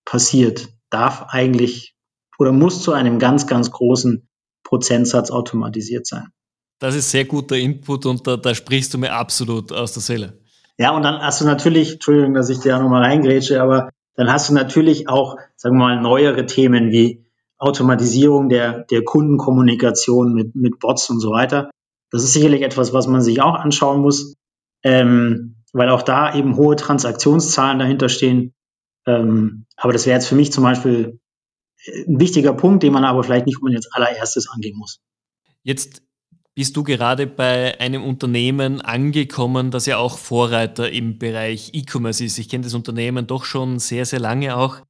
passiert, 0.06 0.70
darf 0.90 1.26
eigentlich 1.30 1.96
oder 2.40 2.54
muss 2.54 2.82
zu 2.82 2.94
einem 2.94 3.20
ganz, 3.20 3.46
ganz 3.46 3.72
großen 3.72 4.28
Prozentsatz 4.64 5.30
automatisiert 5.32 6.08
sein. 6.08 6.30
Das 6.80 6.96
ist 6.96 7.12
sehr 7.12 7.26
guter 7.26 7.58
Input 7.58 8.06
und 8.06 8.26
da, 8.26 8.38
da 8.38 8.56
sprichst 8.56 8.94
du 8.94 8.98
mir 8.98 9.12
absolut 9.12 9.74
aus 9.74 9.92
der 9.92 10.02
Seele. 10.02 10.40
Ja, 10.78 10.92
und 10.96 11.04
dann 11.04 11.20
hast 11.20 11.42
du 11.42 11.46
natürlich, 11.46 11.94
Entschuldigung, 11.94 12.34
dass 12.34 12.50
ich 12.50 12.60
da 12.60 12.80
nochmal 12.80 13.04
reingrätsche, 13.04 13.62
aber 13.62 13.90
dann 14.20 14.34
hast 14.34 14.50
du 14.50 14.54
natürlich 14.54 15.08
auch, 15.08 15.38
sagen 15.56 15.78
wir 15.78 15.86
mal, 15.86 16.02
neuere 16.02 16.46
Themen 16.46 16.92
wie 16.92 17.24
Automatisierung 17.58 18.50
der, 18.50 18.84
der 18.84 19.06
Kundenkommunikation 19.06 20.34
mit, 20.34 20.56
mit 20.56 20.78
Bots 20.80 21.10
und 21.10 21.22
so 21.22 21.32
weiter. 21.32 21.70
Das 22.12 22.26
ist 22.26 22.34
sicherlich 22.34 22.64
etwas, 22.64 22.92
was 22.92 23.08
man 23.08 23.22
sich 23.22 23.42
auch 23.42 23.56
anschauen 23.56 24.02
muss, 24.02 24.36
ähm, 24.84 25.56
weil 25.72 25.88
auch 25.88 26.02
da 26.02 26.36
eben 26.36 26.58
hohe 26.58 26.76
Transaktionszahlen 26.76 27.80
dahinter 27.80 28.10
stehen. 28.10 28.54
Ähm, 29.06 29.66
aber 29.78 29.94
das 29.94 30.06
wäre 30.06 30.16
jetzt 30.16 30.28
für 30.28 30.36
mich 30.36 30.52
zum 30.52 30.66
Beispiel 30.66 31.22
äh, 31.86 32.04
ein 32.06 32.20
wichtiger 32.20 32.52
Punkt, 32.52 32.84
den 32.84 32.92
man 32.92 33.06
aber 33.06 33.24
vielleicht 33.24 33.46
nicht 33.46 33.60
unbedingt 33.60 33.86
als 33.86 33.94
allererstes 33.94 34.50
angehen 34.50 34.78
muss. 34.78 35.00
Jetzt 35.64 36.02
bist 36.56 36.76
du 36.76 36.84
gerade 36.84 37.28
bei 37.28 37.80
einem 37.80 38.04
Unternehmen 38.04 38.82
angekommen, 38.82 39.72
das 39.72 39.86
ja 39.86 39.98
auch 39.98 40.18
Vorreiter 40.18 40.92
im 40.92 41.18
Bereich 41.18 41.72
E-Commerce 41.74 42.24
ist. 42.24 42.38
Ich 42.38 42.50
kenne 42.50 42.64
das 42.64 42.74
Unternehmen 42.74 43.28
doch 43.28 43.46
schon 43.46 43.80
sehr, 43.80 44.06
sehr 44.06 44.20
lange 44.20 44.58
auch. 44.58 44.82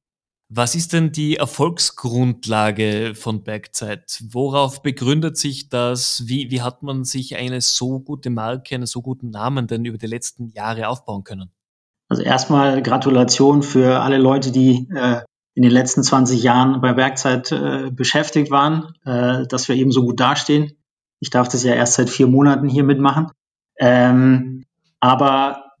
Was 0.52 0.74
ist 0.74 0.92
denn 0.92 1.12
die 1.12 1.36
Erfolgsgrundlage 1.36 3.14
von 3.14 3.44
Bergzeit? 3.44 4.20
Worauf 4.30 4.82
begründet 4.82 5.36
sich 5.36 5.68
das? 5.68 6.24
Wie, 6.26 6.50
wie 6.50 6.60
hat 6.60 6.82
man 6.82 7.04
sich 7.04 7.36
eine 7.36 7.60
so 7.60 8.00
gute 8.00 8.30
Marke, 8.30 8.74
einen 8.74 8.86
so 8.86 9.00
guten 9.00 9.30
Namen 9.30 9.68
denn 9.68 9.84
über 9.84 9.96
die 9.96 10.08
letzten 10.08 10.48
Jahre 10.48 10.88
aufbauen 10.88 11.22
können? 11.22 11.52
Also 12.08 12.24
erstmal 12.24 12.82
Gratulation 12.82 13.62
für 13.62 14.00
alle 14.00 14.18
Leute, 14.18 14.50
die 14.50 14.88
äh, 14.92 15.20
in 15.54 15.62
den 15.62 15.70
letzten 15.70 16.02
20 16.02 16.42
Jahren 16.42 16.80
bei 16.80 16.94
Bergzeit 16.94 17.52
äh, 17.52 17.90
beschäftigt 17.92 18.50
waren, 18.50 18.94
äh, 19.04 19.46
dass 19.46 19.68
wir 19.68 19.76
eben 19.76 19.92
so 19.92 20.02
gut 20.02 20.18
dastehen. 20.18 20.72
Ich 21.20 21.30
darf 21.30 21.48
das 21.48 21.64
ja 21.64 21.74
erst 21.74 21.94
seit 21.94 22.10
vier 22.10 22.26
Monaten 22.26 22.68
hier 22.68 22.84
mitmachen. 22.84 23.28
Ähm, 23.78 24.64
aber 25.00 25.72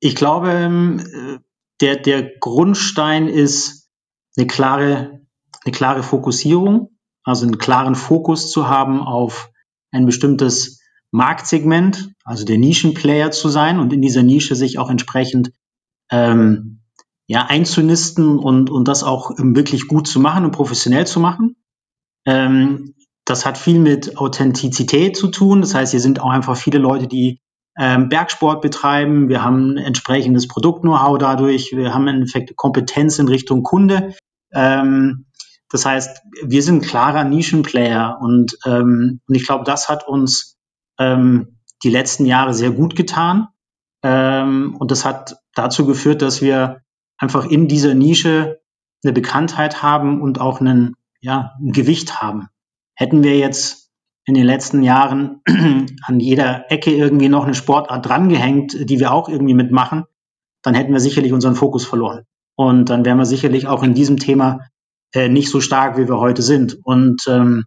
ich 0.00 0.14
glaube, 0.14 0.50
ähm, 0.50 1.40
der, 1.80 1.96
der 1.96 2.38
Grundstein 2.38 3.28
ist, 3.28 3.90
eine 4.36 4.46
klare, 4.46 5.20
eine 5.64 5.72
klare 5.72 6.02
Fokussierung, 6.02 6.90
also 7.24 7.46
einen 7.46 7.58
klaren 7.58 7.94
Fokus 7.94 8.50
zu 8.50 8.68
haben 8.68 9.00
auf 9.00 9.50
ein 9.90 10.06
bestimmtes 10.06 10.80
Marktsegment, 11.10 12.12
also 12.24 12.44
der 12.44 12.58
Nischenplayer 12.58 13.30
zu 13.30 13.48
sein 13.48 13.78
und 13.78 13.92
in 13.92 14.02
dieser 14.02 14.22
Nische 14.22 14.54
sich 14.54 14.78
auch 14.78 14.90
entsprechend 14.90 15.52
ähm, 16.10 16.82
ja, 17.26 17.46
einzunisten 17.46 18.38
und, 18.38 18.70
und 18.70 18.86
das 18.86 19.02
auch 19.02 19.32
wirklich 19.38 19.88
gut 19.88 20.06
zu 20.06 20.20
machen 20.20 20.44
und 20.44 20.52
professionell 20.52 21.06
zu 21.06 21.18
machen. 21.18 21.56
Ähm, 22.24 22.94
das 23.26 23.44
hat 23.44 23.58
viel 23.58 23.78
mit 23.78 24.16
Authentizität 24.16 25.16
zu 25.16 25.28
tun. 25.28 25.60
Das 25.60 25.74
heißt, 25.74 25.90
hier 25.90 26.00
sind 26.00 26.20
auch 26.20 26.30
einfach 26.30 26.56
viele 26.56 26.78
Leute, 26.78 27.08
die 27.08 27.40
ähm, 27.76 28.08
Bergsport 28.08 28.62
betreiben. 28.62 29.28
Wir 29.28 29.42
haben 29.42 29.76
entsprechendes 29.76 30.48
Produkt-Know-how 30.48 31.18
dadurch. 31.18 31.72
Wir 31.72 31.92
haben 31.92 32.08
im 32.08 32.14
Endeffekt 32.14 32.56
Kompetenz 32.56 33.18
in 33.18 33.28
Richtung 33.28 33.64
Kunde. 33.64 34.14
Ähm, 34.54 35.26
das 35.68 35.84
heißt, 35.84 36.22
wir 36.44 36.62
sind 36.62 36.84
klarer 36.84 37.24
Nischenplayer 37.24 38.18
und, 38.20 38.56
ähm, 38.64 39.20
und 39.26 39.34
ich 39.34 39.44
glaube, 39.44 39.64
das 39.64 39.88
hat 39.88 40.06
uns 40.06 40.56
ähm, 40.98 41.58
die 41.82 41.90
letzten 41.90 42.24
Jahre 42.24 42.54
sehr 42.54 42.70
gut 42.70 42.94
getan. 42.94 43.48
Ähm, 44.04 44.76
und 44.78 44.92
das 44.92 45.04
hat 45.04 45.36
dazu 45.54 45.84
geführt, 45.84 46.22
dass 46.22 46.40
wir 46.40 46.82
einfach 47.18 47.44
in 47.44 47.66
dieser 47.66 47.94
Nische 47.94 48.60
eine 49.02 49.12
Bekanntheit 49.12 49.82
haben 49.82 50.22
und 50.22 50.40
auch 50.40 50.60
einen, 50.60 50.94
ja, 51.20 51.54
ein 51.60 51.72
Gewicht 51.72 52.22
haben. 52.22 52.48
Hätten 52.96 53.22
wir 53.22 53.38
jetzt 53.38 53.90
in 54.24 54.34
den 54.34 54.44
letzten 54.44 54.82
Jahren 54.82 55.40
an 55.46 56.18
jeder 56.18 56.70
Ecke 56.70 56.90
irgendwie 56.90 57.28
noch 57.28 57.44
eine 57.44 57.54
Sportart 57.54 58.04
drangehängt, 58.04 58.90
die 58.90 58.98
wir 58.98 59.12
auch 59.12 59.28
irgendwie 59.28 59.54
mitmachen, 59.54 60.04
dann 60.62 60.74
hätten 60.74 60.92
wir 60.92 61.00
sicherlich 61.00 61.32
unseren 61.32 61.54
Fokus 61.54 61.86
verloren. 61.86 62.24
Und 62.56 62.90
dann 62.90 63.04
wären 63.04 63.18
wir 63.18 63.26
sicherlich 63.26 63.68
auch 63.68 63.82
in 63.82 63.94
diesem 63.94 64.16
Thema 64.18 64.60
äh, 65.12 65.28
nicht 65.28 65.50
so 65.50 65.60
stark, 65.60 65.96
wie 65.96 66.08
wir 66.08 66.18
heute 66.18 66.42
sind. 66.42 66.78
Und 66.82 67.26
ähm, 67.28 67.64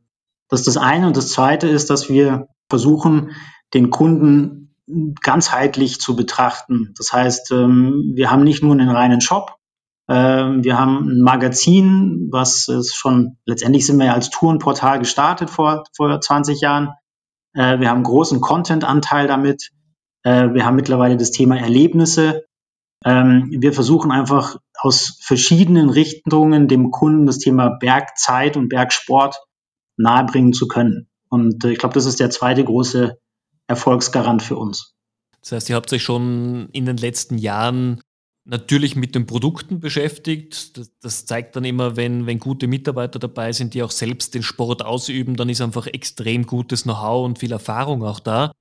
das 0.50 0.62
ist 0.62 0.68
das 0.68 0.78
eine. 0.78 1.08
Und 1.08 1.16
das 1.16 1.30
zweite 1.30 1.68
ist, 1.68 1.90
dass 1.90 2.10
wir 2.10 2.48
versuchen, 2.70 3.32
den 3.74 3.90
Kunden 3.90 4.76
ganzheitlich 5.22 6.02
zu 6.02 6.16
betrachten. 6.16 6.94
Das 6.98 7.14
heißt, 7.14 7.52
ähm, 7.52 8.12
wir 8.16 8.32
haben 8.32 8.44
nicht 8.44 8.64
nur 8.64 8.74
einen 8.74 8.90
reinen 8.90 9.22
Shop, 9.22 9.59
wir 10.14 10.80
haben 10.80 11.08
ein 11.08 11.22
Magazin, 11.22 12.30
was 12.32 12.68
ist 12.68 12.96
schon, 12.96 13.38
letztendlich 13.46 13.86
sind 13.86 13.98
wir 13.98 14.08
ja 14.08 14.14
als 14.14 14.32
Tourenportal 14.32 15.00
gestartet 15.00 15.50
vor, 15.50 15.84
vor 15.96 16.20
20 16.20 16.62
Jahren. 16.62 16.96
Äh, 17.54 17.80
wir 17.80 17.90
haben 17.90 18.04
großen 18.04 18.42
Content-Anteil 18.42 19.28
damit. 19.28 19.72
Äh, 20.24 20.54
wir 20.54 20.66
haben 20.66 20.76
mittlerweile 20.76 21.18
das 21.18 21.32
Thema 21.32 21.58
Erlebnisse. 21.58 22.46
Ähm, 23.06 23.56
wir 23.60 23.74
versuchen 23.74 24.12
einfach 24.12 24.58
aus 24.80 25.20
verschiedenen 25.22 25.90
Richtungen 25.90 26.68
dem 26.68 26.92
Kunden 26.92 27.26
das 27.26 27.40
Thema 27.40 27.70
Bergzeit 27.70 28.58
und 28.58 28.70
Bergsport 28.70 29.38
nahebringen 29.98 30.54
zu 30.54 30.68
können. 30.68 31.08
Und 31.30 31.64
äh, 31.64 31.72
ich 31.72 31.80
glaube, 31.80 31.94
das 31.94 32.06
ist 32.06 32.20
der 32.20 32.30
zweite 32.30 32.64
große 32.64 33.18
Erfolgsgarant 33.68 34.42
für 34.42 34.58
uns. 34.58 34.96
Das 35.42 35.54
heißt, 35.54 35.70
ihr 35.70 35.76
habt 35.76 35.94
euch 35.94 36.04
schon 36.04 36.70
in 36.72 36.86
den 36.86 36.98
letzten 36.98 37.38
Jahren 37.38 38.02
natürlich 38.46 38.96
mit 38.96 39.16
den 39.16 39.26
Produkten 39.26 39.80
beschäftigt. 39.80 40.78
Das, 40.78 40.92
das, 41.00 41.26
zeigt 41.26 41.56
dann 41.56 41.66
immer, 41.66 41.96
wenn, 41.96 42.26
wenn 42.26 42.40
gute 42.40 42.68
Mitarbeiter 42.68 43.20
dabei 43.20 43.52
sind, 43.52 43.74
die 43.74 43.84
auch 43.84 43.92
selbst 43.92 44.34
den 44.34 44.44
Sport 44.44 44.84
ausüben, 44.84 45.36
dann 45.36 45.50
ist 45.50 45.62
einfach 45.62 45.88
extrem 45.88 46.46
gutes 46.46 46.84
Know-how 46.84 47.26
und 47.26 47.40
viel 47.40 47.52
Erfahrung 47.52 48.04
auch 48.04 48.20
da. 48.20 48.52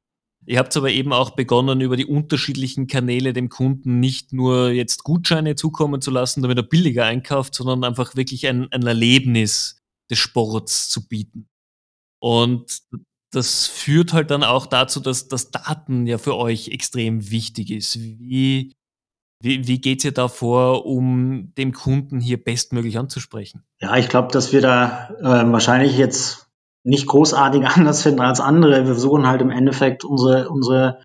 Ihr 0.46 0.58
habt 0.58 0.74
aber 0.76 0.90
eben 0.90 1.12
auch 1.12 1.30
begonnen, 1.30 1.80
über 1.80 1.96
die 1.96 2.06
unterschiedlichen 2.06 2.86
Kanäle 2.86 3.32
dem 3.32 3.48
Kunden 3.48 4.00
nicht 4.00 4.32
nur 4.32 4.70
jetzt 4.70 5.04
Gutscheine 5.04 5.56
zukommen 5.56 6.00
zu 6.00 6.10
lassen, 6.10 6.42
damit 6.42 6.58
er 6.58 6.62
billiger 6.62 7.04
einkauft, 7.04 7.54
sondern 7.54 7.84
einfach 7.84 8.16
wirklich 8.16 8.46
ein, 8.46 8.70
ein 8.72 8.86
Erlebnis 8.86 9.82
des 10.10 10.18
Sports 10.18 10.88
zu 10.88 11.06
bieten. 11.06 11.48
Und 12.20 12.80
das 13.30 13.66
führt 13.66 14.12
halt 14.12 14.30
dann 14.30 14.42
auch 14.42 14.66
dazu, 14.66 15.00
dass 15.00 15.28
das 15.28 15.50
Daten 15.50 16.06
ja 16.06 16.18
für 16.18 16.36
euch 16.36 16.68
extrem 16.68 17.30
wichtig 17.30 17.70
ist. 17.70 18.00
Wie, 18.00 18.72
wie, 19.40 19.66
wie 19.68 19.80
geht 19.80 20.04
ihr 20.04 20.12
da 20.12 20.28
vor, 20.28 20.84
um 20.84 21.52
dem 21.56 21.72
Kunden 21.72 22.20
hier 22.20 22.42
bestmöglich 22.42 22.98
anzusprechen? 22.98 23.62
Ja, 23.80 23.96
ich 23.96 24.08
glaube, 24.08 24.32
dass 24.32 24.52
wir 24.52 24.60
da 24.60 25.10
äh, 25.20 25.52
wahrscheinlich 25.52 25.96
jetzt 25.96 26.48
nicht 26.82 27.06
großartig 27.06 27.66
anders 27.76 28.02
finden 28.02 28.20
als 28.20 28.40
andere. 28.40 28.84
Wir 28.84 28.94
versuchen 28.94 29.26
halt 29.26 29.40
im 29.40 29.50
Endeffekt 29.50 30.04
unsere, 30.04 30.48
unsere, 30.48 31.00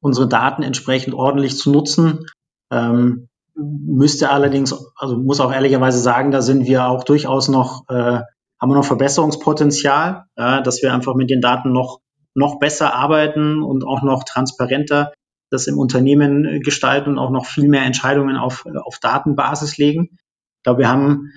unsere 0.00 0.28
Daten 0.28 0.62
entsprechend 0.62 1.14
ordentlich 1.14 1.56
zu 1.56 1.70
nutzen. 1.70 2.26
Ähm, 2.70 3.28
müsste 3.54 4.30
allerdings, 4.30 4.74
also 4.96 5.16
muss 5.16 5.40
auch 5.40 5.52
ehrlicherweise 5.52 5.98
sagen, 5.98 6.30
da 6.30 6.42
sind 6.42 6.66
wir 6.66 6.86
auch 6.86 7.04
durchaus 7.04 7.48
noch, 7.48 7.88
äh, 7.88 8.20
haben 8.60 8.70
wir 8.70 8.74
noch 8.74 8.84
Verbesserungspotenzial, 8.84 10.24
ja, 10.36 10.60
dass 10.60 10.82
wir 10.82 10.92
einfach 10.92 11.14
mit 11.14 11.30
den 11.30 11.40
Daten 11.40 11.72
noch, 11.72 12.00
noch 12.34 12.58
besser 12.58 12.94
arbeiten 12.94 13.62
und 13.62 13.84
auch 13.84 14.02
noch 14.02 14.24
transparenter 14.24 15.12
das 15.50 15.66
im 15.66 15.78
Unternehmen 15.78 16.44
äh, 16.46 16.60
gestalten 16.60 17.10
und 17.10 17.18
auch 17.18 17.30
noch 17.30 17.46
viel 17.46 17.68
mehr 17.68 17.82
Entscheidungen 17.82 18.36
auf, 18.36 18.64
äh, 18.66 18.78
auf 18.78 18.98
Datenbasis 19.00 19.76
legen. 19.76 20.10
Ich 20.12 20.62
glaube, 20.64 20.80
wir 20.80 20.88
haben 20.88 21.32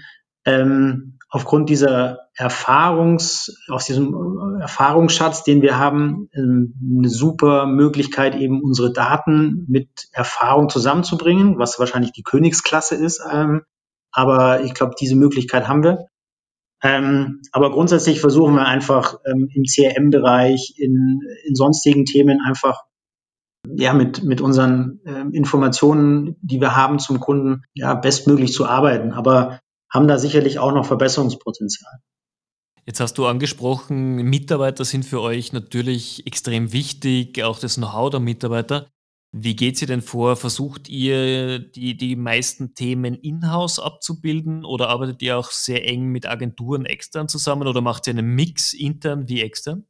ähm, 0.46 1.18
aufgrund 1.30 1.70
dieser 1.70 2.20
Erfahrungs, 2.36 3.64
aus 3.68 3.86
diesem 3.86 4.14
äh, 4.14 4.62
Erfahrungsschatz, 4.62 5.44
den 5.44 5.62
wir 5.62 5.78
haben, 5.78 6.30
ähm, 6.34 6.76
eine 7.00 7.10
super 7.10 7.66
Möglichkeit, 7.66 8.36
eben 8.36 8.62
unsere 8.62 8.94
Daten 8.94 9.66
mit 9.68 9.90
Erfahrung 10.12 10.70
zusammenzubringen, 10.70 11.58
was 11.58 11.80
wahrscheinlich 11.80 12.12
die 12.12 12.24
Königsklasse 12.24 12.96
ist. 12.96 13.22
Ähm, 13.32 13.64
aber 14.12 14.64
ich 14.64 14.76
glaube, 14.76 14.94
diese 15.00 15.16
Möglichkeit 15.16 15.68
haben 15.68 15.84
wir. 15.84 16.06
Ähm, 16.84 17.42
aber 17.52 17.72
grundsätzlich 17.72 18.20
versuchen 18.20 18.56
wir 18.56 18.66
einfach 18.66 19.16
im 19.24 19.64
CRM-Bereich, 19.64 20.76
in, 20.78 21.22
in 21.46 21.56
sonstigen 21.56 22.06
Themen 22.06 22.42
einfach 22.46 22.84
ja, 23.68 23.94
mit, 23.94 24.24
mit 24.24 24.42
unseren 24.42 25.00
äh, 25.06 25.22
Informationen, 25.36 26.36
die 26.42 26.60
wir 26.60 26.76
haben 26.76 27.00
zum 27.00 27.20
Kunden, 27.20 27.64
ja, 27.74 27.94
bestmöglich 27.94 28.54
zu 28.54 28.66
arbeiten, 28.66 29.12
aber 29.12 29.60
haben 29.90 30.08
da 30.08 30.18
sicherlich 30.18 30.60
auch 30.60 30.74
noch 30.74 30.86
Verbesserungspotenzial. 30.86 32.00
Jetzt 32.86 33.00
hast 33.00 33.18
du 33.18 33.26
angesprochen, 33.26 34.16
Mitarbeiter 34.16 34.84
sind 34.84 35.06
für 35.06 35.22
euch 35.22 35.54
natürlich 35.54 36.28
extrem 36.28 36.74
wichtig, 36.74 37.42
auch 37.42 37.60
das 37.60 37.76
Know-how 37.76 38.10
der 38.10 38.20
Mitarbeiter. 38.20 38.88
Wie 39.32 39.56
geht 39.56 39.82
ihr 39.82 39.88
denn 39.88 40.02
vor? 40.02 40.36
Versucht 40.36 40.90
ihr 40.90 41.60
die, 41.60 41.96
die 41.96 42.16
meisten 42.16 42.76
Themen 42.76 43.16
in-house 43.16 43.80
abzubilden 43.80 44.66
oder 44.66 44.90
arbeitet 44.90 45.22
ihr 45.22 45.38
auch 45.38 45.50
sehr 45.50 45.88
eng 45.88 46.08
mit 46.08 46.28
Agenturen 46.28 46.86
extern 46.86 47.28
zusammen 47.30 47.68
oder 47.68 47.82
macht 47.82 48.06
ihr 48.06 48.12
einen 48.12 48.36
Mix 48.36 48.74
intern 48.74 49.28
wie 49.30 49.42
extern? 49.42 49.86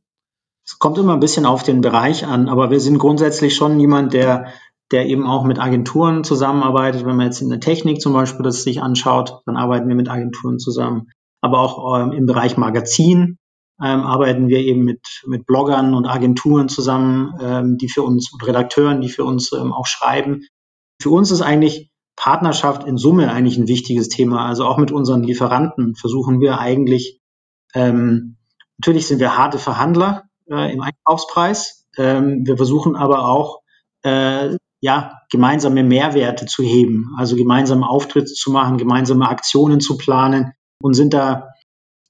Es 0.65 0.79
kommt 0.79 0.97
immer 0.97 1.13
ein 1.13 1.19
bisschen 1.19 1.45
auf 1.45 1.63
den 1.63 1.81
Bereich 1.81 2.25
an, 2.25 2.47
aber 2.47 2.71
wir 2.71 2.79
sind 2.79 2.97
grundsätzlich 2.97 3.55
schon 3.55 3.79
jemand, 3.79 4.13
der, 4.13 4.47
der 4.91 5.07
eben 5.07 5.27
auch 5.27 5.43
mit 5.43 5.59
Agenturen 5.59 6.23
zusammenarbeitet. 6.23 7.05
Wenn 7.05 7.17
man 7.17 7.25
jetzt 7.25 7.41
in 7.41 7.49
der 7.49 7.59
Technik 7.59 8.01
zum 8.01 8.13
Beispiel 8.13 8.43
das 8.43 8.63
sich 8.63 8.81
anschaut, 8.81 9.41
dann 9.45 9.57
arbeiten 9.57 9.87
wir 9.87 9.95
mit 9.95 10.09
Agenturen 10.09 10.59
zusammen. 10.59 11.09
Aber 11.41 11.59
auch 11.59 11.99
ähm, 11.99 12.11
im 12.13 12.25
Bereich 12.25 12.55
Magazin 12.55 13.37
ähm, 13.81 14.01
arbeiten 14.01 14.47
wir 14.47 14.59
eben 14.59 14.85
mit, 14.85 15.01
mit 15.25 15.45
Bloggern 15.45 15.93
und 15.93 16.05
Agenturen 16.05 16.69
zusammen, 16.69 17.33
ähm, 17.41 17.77
die 17.77 17.89
für 17.89 18.03
uns, 18.03 18.31
und 18.31 18.45
Redakteuren, 18.47 19.01
die 19.01 19.09
für 19.09 19.25
uns 19.25 19.51
ähm, 19.51 19.73
auch 19.73 19.87
schreiben. 19.87 20.43
Für 21.01 21.09
uns 21.09 21.31
ist 21.31 21.41
eigentlich 21.41 21.89
Partnerschaft 22.15 22.87
in 22.87 22.97
Summe 22.97 23.31
eigentlich 23.31 23.57
ein 23.57 23.67
wichtiges 23.67 24.07
Thema. 24.07 24.45
Also 24.45 24.65
auch 24.65 24.77
mit 24.77 24.91
unseren 24.91 25.23
Lieferanten 25.23 25.95
versuchen 25.95 26.39
wir 26.39 26.59
eigentlich, 26.59 27.19
ähm, 27.73 28.37
natürlich 28.77 29.07
sind 29.07 29.19
wir 29.19 29.37
harte 29.37 29.57
Verhandler, 29.57 30.23
äh, 30.49 30.73
im 30.73 30.81
Einkaufspreis. 30.81 31.87
Ähm, 31.97 32.45
wir 32.45 32.57
versuchen 32.57 32.95
aber 32.95 33.27
auch, 33.27 33.61
äh, 34.03 34.57
ja, 34.81 35.21
gemeinsame 35.31 35.83
Mehrwerte 35.83 36.45
zu 36.45 36.61
heben, 36.61 37.15
also 37.17 37.37
gemeinsame 37.37 37.87
Auftritte 37.87 38.33
zu 38.33 38.51
machen, 38.51 38.77
gemeinsame 38.77 39.29
Aktionen 39.29 39.79
zu 39.79 39.97
planen 39.97 40.51
und 40.81 40.93
sind 40.93 41.13
da 41.13 41.53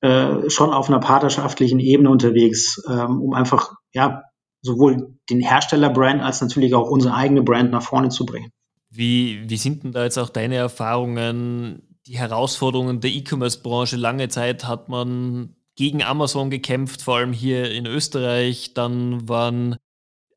äh, 0.02 0.50
schon 0.50 0.72
auf 0.72 0.90
einer 0.90 1.00
partnerschaftlichen 1.00 1.80
Ebene 1.80 2.10
unterwegs, 2.10 2.82
ähm, 2.90 3.22
um 3.22 3.34
einfach, 3.34 3.75
ja, 3.94 4.24
sowohl 4.63 5.18
den 5.30 5.40
Herstellerbrand 5.42 6.22
als 6.22 6.42
natürlich 6.42 6.74
auch 6.74 6.90
unsere 6.90 7.13
eigene 7.13 7.44
Brand 7.44 7.72
nach 7.72 7.84
vorne 7.84 8.10
zu 8.10 8.25
bringen. 8.25 8.50
Wie, 8.90 9.48
wie 9.48 9.58
sind 9.58 9.84
denn 9.84 9.92
da 9.92 10.04
jetzt 10.04 10.18
auch 10.18 10.30
deine 10.30 10.56
Erfahrungen, 10.56 11.98
die 12.08 12.18
Herausforderungen 12.18 13.02
der 13.02 13.12
E-Commerce-Branche? 13.12 13.98
Lange 13.98 14.30
Zeit 14.30 14.68
hat 14.68 14.90
man 14.90 15.56
gegen 15.75 16.03
Amazon 16.03 16.50
gekämpft, 16.50 17.01
vor 17.01 17.18
allem 17.18 17.34
hier 17.34 17.72
in 17.72 17.86
Österreich. 17.86 18.74
Dann 18.74 19.27
waren 19.27 19.77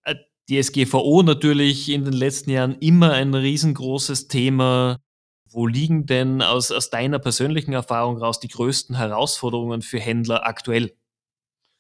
äh, 0.05 0.15
die 0.49 0.63
SGVO 0.63 1.23
natürlich 1.23 1.91
in 1.91 2.05
den 2.05 2.15
letzten 2.15 2.51
Jahren 2.51 2.77
immer 2.81 3.13
ein 3.13 3.35
riesengroßes 3.35 4.29
Thema. 4.29 4.99
Wo 5.49 5.67
liegen 5.67 6.07
denn 6.07 6.43
aus, 6.43 6.71
aus 6.71 6.91
deiner 6.91 7.19
persönlichen 7.19 7.73
Erfahrung 7.73 8.19
raus 8.19 8.41
die 8.41 8.49
größten 8.49 8.97
Herausforderungen 8.97 9.81
für 9.81 9.99
Händler 9.99 10.47
aktuell? 10.47 10.93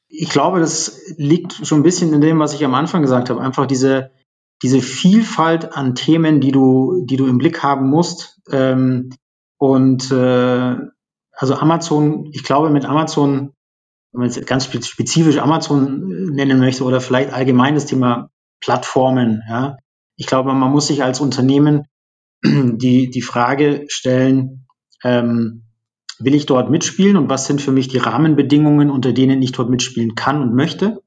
Ich 0.08 0.30
glaube, 0.30 0.60
das 0.60 1.00
liegt 1.16 1.66
schon 1.66 1.80
ein 1.80 1.82
bisschen 1.82 2.12
in 2.12 2.20
dem, 2.20 2.38
was 2.38 2.54
ich 2.54 2.64
am 2.64 2.75
Anfang 2.75 3.02
gesagt 3.02 3.28
habe. 3.28 3.40
Einfach 3.40 3.66
diese, 3.66 4.12
diese 4.62 4.80
Vielfalt 4.80 5.72
an 5.72 5.94
Themen, 5.94 6.40
die 6.40 6.52
du, 6.52 7.04
die 7.04 7.16
du 7.16 7.26
im 7.26 7.38
Blick 7.38 7.62
haben 7.62 7.88
musst. 7.90 8.40
Ähm, 8.50 9.10
und 9.58 10.10
äh, 10.12 10.76
also 11.36 11.54
Amazon, 11.54 12.30
ich 12.32 12.42
glaube 12.42 12.70
mit 12.70 12.84
Amazon, 12.84 13.52
wenn 14.12 14.20
man 14.20 14.30
jetzt 14.30 14.46
ganz 14.46 14.64
spezifisch 14.64 15.38
Amazon 15.38 16.10
äh, 16.10 16.30
nennen 16.32 16.58
möchte 16.58 16.84
oder 16.84 17.00
vielleicht 17.00 17.32
allgemein 17.32 17.74
das 17.74 17.86
Thema 17.86 18.30
Plattformen, 18.60 19.42
ja. 19.48 19.76
Ich 20.18 20.26
glaube, 20.26 20.54
man 20.54 20.72
muss 20.72 20.86
sich 20.86 21.04
als 21.04 21.20
Unternehmen 21.20 21.84
die, 22.44 23.10
die 23.10 23.22
Frage 23.22 23.84
stellen, 23.88 24.66
ähm, 25.04 25.64
will 26.18 26.34
ich 26.34 26.46
dort 26.46 26.70
mitspielen 26.70 27.18
und 27.18 27.28
was 27.28 27.46
sind 27.46 27.60
für 27.60 27.72
mich 27.72 27.88
die 27.88 27.98
Rahmenbedingungen, 27.98 28.90
unter 28.90 29.12
denen 29.12 29.42
ich 29.42 29.52
dort 29.52 29.68
mitspielen 29.68 30.14
kann 30.14 30.40
und 30.40 30.54
möchte? 30.54 31.02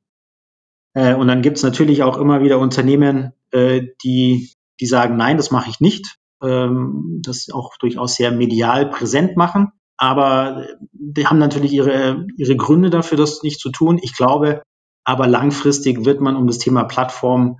Äh, 0.93 1.15
und 1.15 1.27
dann 1.27 1.41
gibt 1.41 1.57
es 1.57 1.63
natürlich 1.63 2.03
auch 2.03 2.17
immer 2.17 2.41
wieder 2.41 2.59
Unternehmen, 2.59 3.33
äh, 3.51 3.87
die, 4.03 4.51
die 4.79 4.85
sagen, 4.85 5.17
nein, 5.17 5.37
das 5.37 5.49
mache 5.49 5.71
ich 5.71 5.79
nicht, 5.79 6.17
ähm, 6.43 7.21
das 7.23 7.49
auch 7.51 7.77
durchaus 7.77 8.15
sehr 8.15 8.31
medial 8.31 8.91
präsent 8.91 9.35
machen. 9.35 9.71
Aber 10.01 10.65
die 10.93 11.27
haben 11.27 11.39
natürlich 11.39 11.73
ihre, 11.73 12.25
ihre 12.37 12.55
Gründe 12.55 12.89
dafür, 12.89 13.17
das 13.17 13.43
nicht 13.43 13.59
zu 13.59 13.69
tun. 13.69 13.99
Ich 14.01 14.15
glaube, 14.15 14.63
aber 15.03 15.27
langfristig 15.27 16.05
wird 16.05 16.21
man 16.21 16.37
um 16.37 16.47
das 16.47 16.57
Thema 16.57 16.85
Plattform 16.85 17.59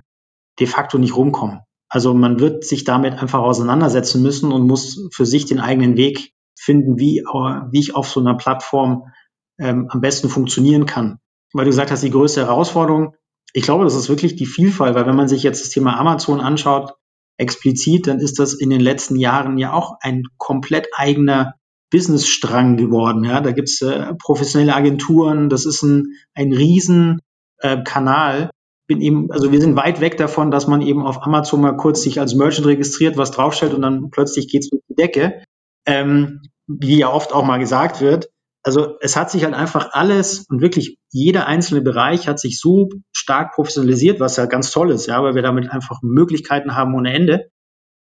de 0.58 0.66
facto 0.66 0.96
nicht 0.96 1.14
rumkommen. 1.14 1.60
Also 1.90 2.14
man 2.14 2.40
wird 2.40 2.64
sich 2.64 2.84
damit 2.84 3.20
einfach 3.20 3.40
auseinandersetzen 3.40 4.22
müssen 4.22 4.52
und 4.52 4.66
muss 4.66 5.06
für 5.12 5.26
sich 5.26 5.44
den 5.44 5.60
eigenen 5.60 5.98
Weg 5.98 6.32
finden, 6.58 6.98
wie, 6.98 7.22
wie 7.26 7.78
ich 7.78 7.94
auf 7.94 8.08
so 8.08 8.20
einer 8.20 8.36
Plattform 8.36 9.12
ähm, 9.58 9.88
am 9.90 10.00
besten 10.00 10.30
funktionieren 10.30 10.86
kann. 10.86 11.18
weil 11.52 11.66
du 11.66 11.70
gesagt 11.70 11.90
hast, 11.90 12.02
die 12.02 12.10
größte 12.10 12.46
Herausforderung, 12.46 13.16
ich 13.52 13.64
glaube, 13.64 13.84
das 13.84 13.96
ist 13.96 14.08
wirklich 14.08 14.36
die 14.36 14.46
Vielfalt, 14.46 14.94
weil 14.94 15.04
wenn 15.04 15.16
man 15.16 15.28
sich 15.28 15.42
jetzt 15.42 15.62
das 15.62 15.70
Thema 15.70 15.98
Amazon 15.98 16.40
anschaut, 16.40 16.94
explizit, 17.36 18.06
dann 18.06 18.20
ist 18.20 18.38
das 18.38 18.54
in 18.54 18.70
den 18.70 18.80
letzten 18.80 19.16
Jahren 19.16 19.58
ja 19.58 19.72
auch 19.72 19.98
ein 20.00 20.22
komplett 20.38 20.88
eigener 20.94 21.54
Businessstrang 21.90 22.76
geworden. 22.76 23.24
Ja, 23.24 23.40
da 23.40 23.52
gibt's 23.52 23.80
äh, 23.82 24.14
professionelle 24.14 24.74
Agenturen, 24.74 25.48
das 25.48 25.66
ist 25.66 25.82
ein, 25.82 26.14
ein 26.34 26.52
riesen 26.52 27.20
äh, 27.58 27.82
Kanal. 27.82 28.50
Bin 28.86 29.00
eben, 29.00 29.30
also 29.30 29.52
wir 29.52 29.60
sind 29.60 29.76
weit 29.76 30.00
weg 30.00 30.16
davon, 30.16 30.50
dass 30.50 30.66
man 30.66 30.82
eben 30.82 31.06
auf 31.06 31.22
Amazon 31.22 31.60
mal 31.60 31.76
kurz 31.76 32.02
sich 32.02 32.20
als 32.20 32.34
Merchant 32.34 32.66
registriert, 32.66 33.16
was 33.16 33.30
draufstellt 33.30 33.74
und 33.74 33.82
dann 33.82 34.10
plötzlich 34.10 34.48
geht's 34.48 34.68
durch 34.68 34.82
die 34.88 34.94
Decke. 34.94 35.42
Ähm, 35.86 36.42
wie 36.66 36.98
ja 36.98 37.12
oft 37.12 37.32
auch 37.32 37.44
mal 37.44 37.58
gesagt 37.58 38.00
wird. 38.00 38.30
Also 38.62 38.98
es 39.00 39.16
hat 39.16 39.30
sich 39.30 39.44
halt 39.44 39.54
einfach 39.54 39.90
alles 39.92 40.46
und 40.48 40.60
wirklich 40.60 40.98
jeder 41.10 41.46
einzelne 41.46 41.80
Bereich 41.80 42.28
hat 42.28 42.38
sich 42.38 42.60
so 42.60 42.90
stark 43.12 43.54
professionalisiert, 43.54 44.20
was 44.20 44.36
ja 44.36 44.46
ganz 44.46 44.70
toll 44.70 44.90
ist, 44.90 45.06
ja, 45.06 45.22
weil 45.22 45.34
wir 45.34 45.42
damit 45.42 45.70
einfach 45.70 46.00
Möglichkeiten 46.02 46.74
haben 46.74 46.94
ohne 46.94 47.12
Ende. 47.12 47.48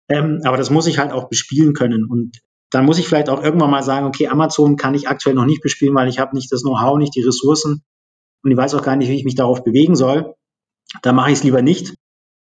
Ähm, 0.08 0.40
aber 0.44 0.56
das 0.56 0.70
muss 0.70 0.88
ich 0.88 0.98
halt 0.98 1.12
auch 1.12 1.28
bespielen 1.28 1.74
können. 1.74 2.04
Und 2.04 2.40
dann 2.72 2.86
muss 2.86 2.98
ich 2.98 3.06
vielleicht 3.06 3.28
auch 3.28 3.42
irgendwann 3.42 3.70
mal 3.70 3.82
sagen, 3.82 4.06
okay, 4.06 4.28
Amazon 4.28 4.76
kann 4.76 4.94
ich 4.94 5.06
aktuell 5.06 5.34
noch 5.34 5.44
nicht 5.44 5.62
bespielen, 5.62 5.94
weil 5.94 6.08
ich 6.08 6.18
habe 6.18 6.34
nicht 6.34 6.50
das 6.50 6.62
Know-how, 6.62 6.98
nicht 6.98 7.14
die 7.14 7.22
Ressourcen 7.22 7.84
und 8.42 8.50
ich 8.50 8.56
weiß 8.56 8.74
auch 8.74 8.82
gar 8.82 8.96
nicht, 8.96 9.08
wie 9.08 9.16
ich 9.16 9.24
mich 9.24 9.34
darauf 9.34 9.62
bewegen 9.62 9.94
soll. 9.94 10.34
Da 11.02 11.12
mache 11.12 11.30
ich 11.30 11.38
es 11.38 11.44
lieber 11.44 11.62
nicht 11.62 11.94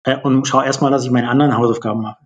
äh, 0.04 0.18
und 0.18 0.48
schaue 0.48 0.64
erstmal, 0.64 0.90
dass 0.90 1.04
ich 1.04 1.10
meine 1.10 1.28
anderen 1.28 1.56
Hausaufgaben 1.56 2.02
mache. 2.02 2.16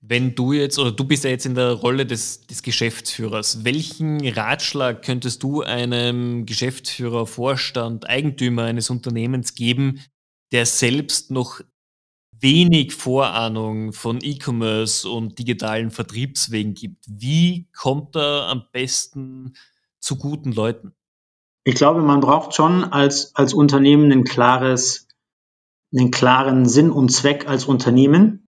Wenn 0.00 0.34
du 0.34 0.52
jetzt, 0.52 0.78
oder 0.78 0.92
du 0.92 1.04
bist 1.04 1.24
ja 1.24 1.30
jetzt 1.30 1.46
in 1.46 1.54
der 1.54 1.72
Rolle 1.72 2.04
des, 2.04 2.46
des 2.46 2.62
Geschäftsführers, 2.62 3.64
welchen 3.64 4.26
Ratschlag 4.26 5.02
könntest 5.02 5.42
du 5.42 5.62
einem 5.62 6.44
Geschäftsführer, 6.44 7.26
Vorstand, 7.26 8.06
Eigentümer 8.06 8.64
eines 8.64 8.90
Unternehmens 8.90 9.54
geben, 9.54 10.00
der 10.52 10.66
selbst 10.66 11.30
noch 11.30 11.60
wenig 12.44 12.94
Vorahnung 12.94 13.92
von 13.92 14.18
E-Commerce 14.22 15.08
und 15.08 15.38
digitalen 15.38 15.90
Vertriebswegen 15.90 16.74
gibt? 16.74 17.04
Wie 17.08 17.68
kommt 17.76 18.14
er 18.14 18.48
am 18.48 18.64
besten 18.70 19.54
zu 19.98 20.16
guten 20.16 20.52
Leuten? 20.52 20.92
Ich 21.64 21.74
glaube, 21.74 22.02
man 22.02 22.20
braucht 22.20 22.54
schon 22.54 22.84
als, 22.84 23.34
als 23.34 23.54
Unternehmen 23.54 24.12
ein 24.12 24.24
klares, 24.24 25.08
einen 25.96 26.10
klaren 26.10 26.66
Sinn 26.68 26.90
und 26.90 27.10
Zweck 27.10 27.48
als 27.48 27.64
Unternehmen. 27.64 28.46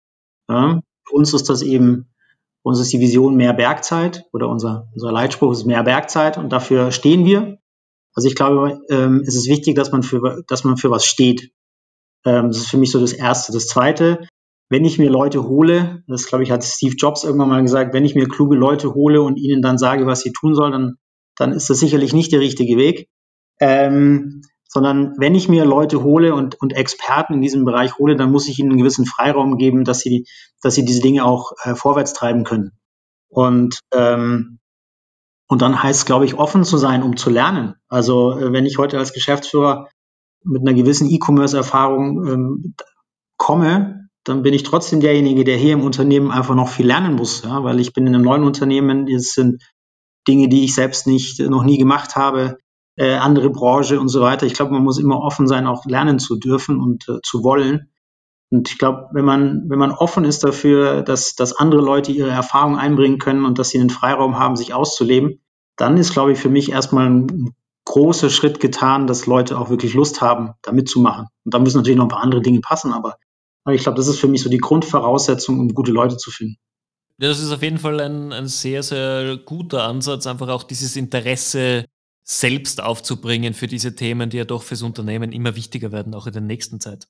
Ja, 0.48 0.80
für 1.08 1.16
uns 1.16 1.32
ist 1.32 1.48
das 1.48 1.62
eben, 1.62 2.14
für 2.62 2.68
uns 2.68 2.80
ist 2.80 2.92
die 2.92 3.00
Vision 3.00 3.36
mehr 3.36 3.54
Bergzeit 3.54 4.26
oder 4.32 4.50
unser, 4.50 4.90
unser 4.92 5.10
Leitspruch 5.10 5.52
ist 5.52 5.64
mehr 5.64 5.82
Bergzeit 5.82 6.36
und 6.36 6.50
dafür 6.50 6.92
stehen 6.92 7.24
wir. 7.24 7.58
Also 8.12 8.28
ich 8.28 8.34
glaube, 8.34 8.82
ähm, 8.90 9.22
es 9.26 9.34
ist 9.34 9.48
wichtig, 9.48 9.74
dass 9.74 9.90
man 9.90 10.02
für, 10.02 10.44
dass 10.46 10.64
man 10.64 10.76
für 10.76 10.90
was 10.90 11.06
steht. 11.06 11.52
Ähm, 12.26 12.48
das 12.48 12.58
ist 12.58 12.68
für 12.68 12.78
mich 12.78 12.90
so 12.90 13.00
das 13.00 13.12
Erste. 13.12 13.52
Das 13.52 13.68
Zweite, 13.68 14.26
wenn 14.68 14.84
ich 14.84 14.98
mir 14.98 15.10
Leute 15.10 15.44
hole, 15.44 16.02
das 16.08 16.26
glaube 16.26 16.44
ich 16.44 16.50
hat 16.50 16.64
Steve 16.64 16.96
Jobs 16.96 17.24
irgendwann 17.24 17.48
mal 17.48 17.62
gesagt, 17.62 17.94
wenn 17.94 18.04
ich 18.04 18.14
mir 18.14 18.28
kluge 18.28 18.56
Leute 18.56 18.92
hole 18.94 19.22
und 19.22 19.38
ihnen 19.38 19.62
dann 19.62 19.78
sage, 19.78 20.06
was 20.06 20.20
sie 20.20 20.32
tun 20.32 20.54
sollen, 20.54 20.72
dann, 20.72 20.94
dann 21.36 21.52
ist 21.52 21.70
das 21.70 21.78
sicherlich 21.78 22.12
nicht 22.12 22.32
der 22.32 22.40
richtige 22.40 22.76
Weg. 22.76 23.08
Ähm, 23.60 24.42
sondern 24.68 25.14
wenn 25.16 25.34
ich 25.34 25.48
mir 25.48 25.64
Leute 25.64 26.02
hole 26.02 26.34
und, 26.34 26.60
und 26.60 26.74
Experten 26.74 27.34
in 27.34 27.40
diesem 27.40 27.64
Bereich 27.64 27.96
hole, 27.98 28.16
dann 28.16 28.30
muss 28.30 28.48
ich 28.48 28.58
ihnen 28.58 28.70
einen 28.70 28.78
gewissen 28.78 29.06
Freiraum 29.06 29.56
geben, 29.56 29.84
dass 29.84 30.00
sie, 30.00 30.26
dass 30.60 30.74
sie 30.74 30.84
diese 30.84 31.00
Dinge 31.00 31.24
auch 31.24 31.52
äh, 31.62 31.74
vorwärts 31.74 32.12
treiben 32.12 32.44
können. 32.44 32.72
Und, 33.28 33.80
ähm, 33.94 34.58
und 35.48 35.62
dann 35.62 35.82
heißt 35.82 36.00
es, 36.00 36.06
glaube 36.06 36.24
ich, 36.24 36.34
offen 36.34 36.64
zu 36.64 36.76
sein, 36.76 37.02
um 37.02 37.16
zu 37.16 37.30
lernen. 37.30 37.76
Also 37.88 38.38
äh, 38.38 38.52
wenn 38.52 38.66
ich 38.66 38.76
heute 38.76 38.98
als 38.98 39.12
Geschäftsführer 39.12 39.88
mit 40.44 40.62
einer 40.62 40.74
gewissen 40.74 41.10
E-Commerce-Erfahrung 41.10 42.26
ähm, 42.26 42.74
komme, 43.36 44.08
dann 44.24 44.42
bin 44.42 44.54
ich 44.54 44.62
trotzdem 44.62 45.00
derjenige, 45.00 45.44
der 45.44 45.56
hier 45.56 45.74
im 45.74 45.82
Unternehmen 45.82 46.30
einfach 46.30 46.54
noch 46.54 46.68
viel 46.68 46.86
lernen 46.86 47.14
muss, 47.14 47.42
ja, 47.42 47.62
weil 47.62 47.80
ich 47.80 47.92
bin 47.92 48.06
in 48.06 48.14
einem 48.14 48.24
neuen 48.24 48.44
Unternehmen, 48.44 49.08
es 49.08 49.34
sind 49.34 49.62
Dinge, 50.26 50.48
die 50.48 50.64
ich 50.64 50.74
selbst 50.74 51.06
nicht 51.06 51.38
noch 51.38 51.62
nie 51.62 51.78
gemacht 51.78 52.16
habe 52.16 52.58
äh, 52.96 53.14
andere 53.14 53.50
Branche 53.50 54.00
und 54.00 54.08
so 54.08 54.20
weiter. 54.20 54.46
Ich 54.46 54.54
glaube, 54.54 54.72
man 54.72 54.82
muss 54.82 54.98
immer 54.98 55.20
offen 55.20 55.46
sein, 55.46 55.66
auch 55.66 55.84
lernen 55.84 56.18
zu 56.18 56.36
dürfen 56.36 56.80
und 56.80 57.08
äh, 57.08 57.20
zu 57.22 57.44
wollen. 57.44 57.90
Und 58.50 58.70
ich 58.70 58.78
glaube, 58.78 59.08
wenn 59.12 59.24
man, 59.24 59.68
wenn 59.68 59.78
man 59.78 59.92
offen 59.92 60.24
ist 60.24 60.44
dafür, 60.44 61.02
dass, 61.02 61.34
dass 61.34 61.56
andere 61.56 61.82
Leute 61.82 62.12
ihre 62.12 62.30
Erfahrungen 62.30 62.78
einbringen 62.78 63.18
können 63.18 63.44
und 63.44 63.58
dass 63.58 63.70
sie 63.70 63.80
einen 63.80 63.90
Freiraum 63.90 64.38
haben, 64.38 64.56
sich 64.56 64.72
auszuleben, 64.72 65.42
dann 65.76 65.96
ist, 65.98 66.12
glaube 66.12 66.32
ich, 66.32 66.38
für 66.38 66.48
mich 66.48 66.70
erstmal 66.70 67.06
ein 67.06 67.54
großer 67.96 68.28
Schritt 68.28 68.60
getan, 68.60 69.06
dass 69.06 69.24
Leute 69.24 69.58
auch 69.58 69.70
wirklich 69.70 69.94
Lust 69.94 70.20
haben, 70.20 70.52
da 70.60 70.70
mitzumachen. 70.70 71.28
Und 71.46 71.54
da 71.54 71.58
müssen 71.58 71.78
natürlich 71.78 71.96
noch 71.96 72.04
ein 72.04 72.10
paar 72.10 72.22
andere 72.22 72.42
Dinge 72.42 72.60
passen, 72.60 72.92
aber, 72.92 73.16
aber 73.64 73.74
ich 73.74 73.82
glaube, 73.82 73.96
das 73.96 74.06
ist 74.06 74.20
für 74.20 74.28
mich 74.28 74.42
so 74.42 74.50
die 74.50 74.58
Grundvoraussetzung, 74.58 75.58
um 75.58 75.72
gute 75.72 75.92
Leute 75.92 76.18
zu 76.18 76.30
finden. 76.30 76.56
Das 77.18 77.40
ist 77.40 77.50
auf 77.50 77.62
jeden 77.62 77.78
Fall 77.78 77.98
ein, 78.00 78.34
ein 78.34 78.48
sehr, 78.48 78.82
sehr 78.82 79.38
guter 79.38 79.84
Ansatz, 79.84 80.26
einfach 80.26 80.48
auch 80.48 80.62
dieses 80.62 80.94
Interesse 80.94 81.86
selbst 82.22 82.82
aufzubringen 82.82 83.54
für 83.54 83.66
diese 83.66 83.94
Themen, 83.94 84.28
die 84.28 84.36
ja 84.36 84.44
doch 84.44 84.62
fürs 84.62 84.82
Unternehmen 84.82 85.32
immer 85.32 85.56
wichtiger 85.56 85.90
werden, 85.90 86.12
auch 86.12 86.26
in 86.26 86.34
der 86.34 86.42
nächsten 86.42 86.80
Zeit? 86.80 87.06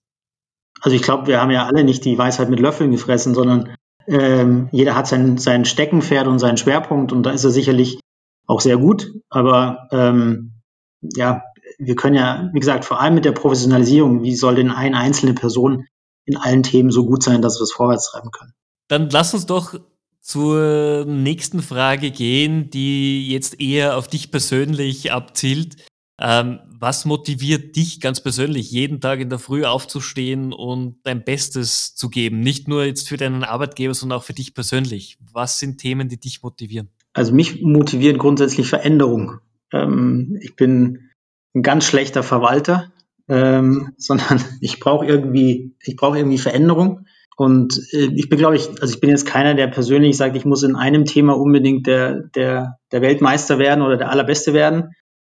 Also 0.83 0.95
ich 0.95 1.03
glaube, 1.03 1.27
wir 1.27 1.41
haben 1.41 1.51
ja 1.51 1.67
alle 1.67 1.83
nicht 1.83 2.05
die 2.05 2.17
Weisheit 2.17 2.49
mit 2.49 2.61
Löffeln 2.61 2.93
gefressen, 2.93 3.35
sondern 3.35 3.75
ähm, 4.07 4.69
jeder 4.71 4.95
hat 4.95 5.09
sein, 5.09 5.37
sein 5.37 5.65
Steckenpferd 5.65 6.29
und 6.29 6.39
seinen 6.39 6.59
Schwerpunkt 6.59 7.11
und 7.11 7.25
da 7.25 7.33
ist 7.33 7.43
er 7.43 7.51
sicherlich 7.51 7.99
auch 8.47 8.61
sehr 8.61 8.77
gut. 8.77 9.13
Aber 9.31 9.89
ähm, 9.91 10.53
ja, 11.01 11.43
wir 11.79 11.97
können 11.97 12.17
ja, 12.17 12.51
wie 12.53 12.61
gesagt, 12.61 12.85
vor 12.85 13.01
allem 13.01 13.15
mit 13.15 13.25
der 13.25 13.33
Professionalisierung, 13.33 14.23
wie 14.23 14.35
soll 14.35 14.57
denn 14.57 14.71
eine 14.71 14.97
einzelne 14.97 15.35
Person 15.35 15.87
in 16.25 16.37
allen 16.37 16.63
Themen 16.63 16.91
so 16.91 17.07
gut 17.07 17.23
sein, 17.23 17.43
dass 17.43 17.59
wir 17.59 17.65
es 17.65 17.73
vorwärts 17.73 18.11
treiben 18.11 18.31
können? 18.31 18.53
Dann 18.89 19.11
lass 19.11 19.35
uns 19.35 19.47
doch 19.47 19.79
zur 20.21 21.05
nächsten 21.07 21.63
Frage 21.63 22.11
gehen, 22.11 22.71
die 22.71 23.29
jetzt 23.29 23.61
eher 23.61 23.97
auf 23.97 24.09
dich 24.09 24.31
persönlich 24.31 25.13
abzielt. 25.13 25.77
Ähm, 26.21 26.61
was 26.79 27.05
motiviert 27.05 27.77
dich 27.77 28.01
ganz 28.01 28.21
persönlich, 28.21 28.71
jeden 28.71 29.01
Tag 29.01 29.21
in 29.21 29.31
der 29.31 29.39
Früh 29.39 29.65
aufzustehen 29.65 30.53
und 30.53 30.97
dein 31.05 31.25
Bestes 31.25 31.95
zu 31.95 32.09
geben? 32.09 32.41
Nicht 32.41 32.69
nur 32.69 32.85
jetzt 32.85 33.09
für 33.09 33.17
deinen 33.17 33.45
Arbeitgeber, 33.45 33.95
sondern 33.95 34.19
auch 34.19 34.25
für 34.25 34.33
dich 34.33 34.55
persönlich. 34.55 35.19
Was 35.33 35.59
sind 35.59 35.79
Themen, 35.79 36.09
die 36.09 36.19
dich 36.19 36.43
motivieren? 36.43 36.89
Also 37.13 37.33
mich 37.33 37.63
motiviert 37.63 38.19
grundsätzlich 38.19 38.67
Veränderung. 38.67 39.39
Ähm, 39.73 40.39
ich 40.41 40.57
bin 40.57 41.11
ein 41.55 41.63
ganz 41.63 41.85
schlechter 41.85 42.23
Verwalter, 42.23 42.93
ähm, 43.29 43.93
sondern 43.97 44.43
ich 44.61 44.81
brauche 44.81 45.07
irgendwie, 45.07 45.77
ich 45.83 45.97
brauche 45.97 46.19
irgendwie 46.19 46.39
Veränderung. 46.39 47.07
Und 47.37 47.79
äh, 47.93 48.09
ich 48.15 48.29
bin, 48.29 48.39
glaube 48.39 48.57
ich, 48.57 48.69
also 48.81 48.93
ich 48.93 49.01
bin 49.01 49.11
jetzt 49.11 49.27
keiner, 49.27 49.55
der 49.55 49.67
persönlich 49.67 50.17
sagt, 50.17 50.37
ich 50.37 50.45
muss 50.45 50.63
in 50.63 50.77
einem 50.77 51.05
Thema 51.05 51.37
unbedingt 51.37 51.87
der, 51.87 52.23
der, 52.35 52.79
der 52.93 53.03
Weltmeister 53.03 53.59
werden 53.59 53.83
oder 53.83 53.97
der 53.97 54.11
Allerbeste 54.11 54.55
werden. 54.55 54.93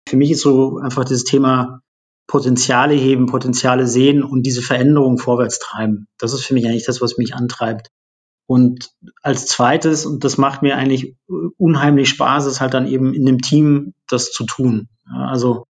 Für 0.08 0.16
mich 0.16 0.32
ist 0.32 0.42
so 0.42 0.78
einfach 0.78 1.04
dieses 1.04 1.26
Thema 1.26 1.82
Potenziale 2.28 2.94
heben, 2.94 3.26
Potenziale 3.26 3.88
sehen 3.88 4.24
und 4.24 4.44
diese 4.44 4.62
Veränderung 4.62 5.18
vorwärts 5.18 5.60
treiben. 5.60 6.08
Das 6.20 6.32
ist 6.32 6.46
für 6.46 6.54
mich 6.54 6.66
eigentlich 6.68 6.86
das, 6.86 7.02
was 7.02 7.18
mich 7.18 7.34
antreibt. 7.34 7.90
Und 8.50 8.90
als 9.22 9.46
zweites, 9.46 10.08
und 10.08 10.24
das 10.24 10.40
macht 10.40 10.64
mir 10.64 10.76
eigentlich 10.76 11.16
unheimlich 11.58 12.10
Spaß, 12.10 12.48
ist 12.48 12.62
halt 12.62 12.74
dann 12.74 12.88
eben 12.88 13.14
in 13.14 13.24
dem 13.24 13.42
Team 13.42 13.94
das 14.10 14.32
zu 14.32 14.44
tun. 14.44 14.90
Also 15.08 15.68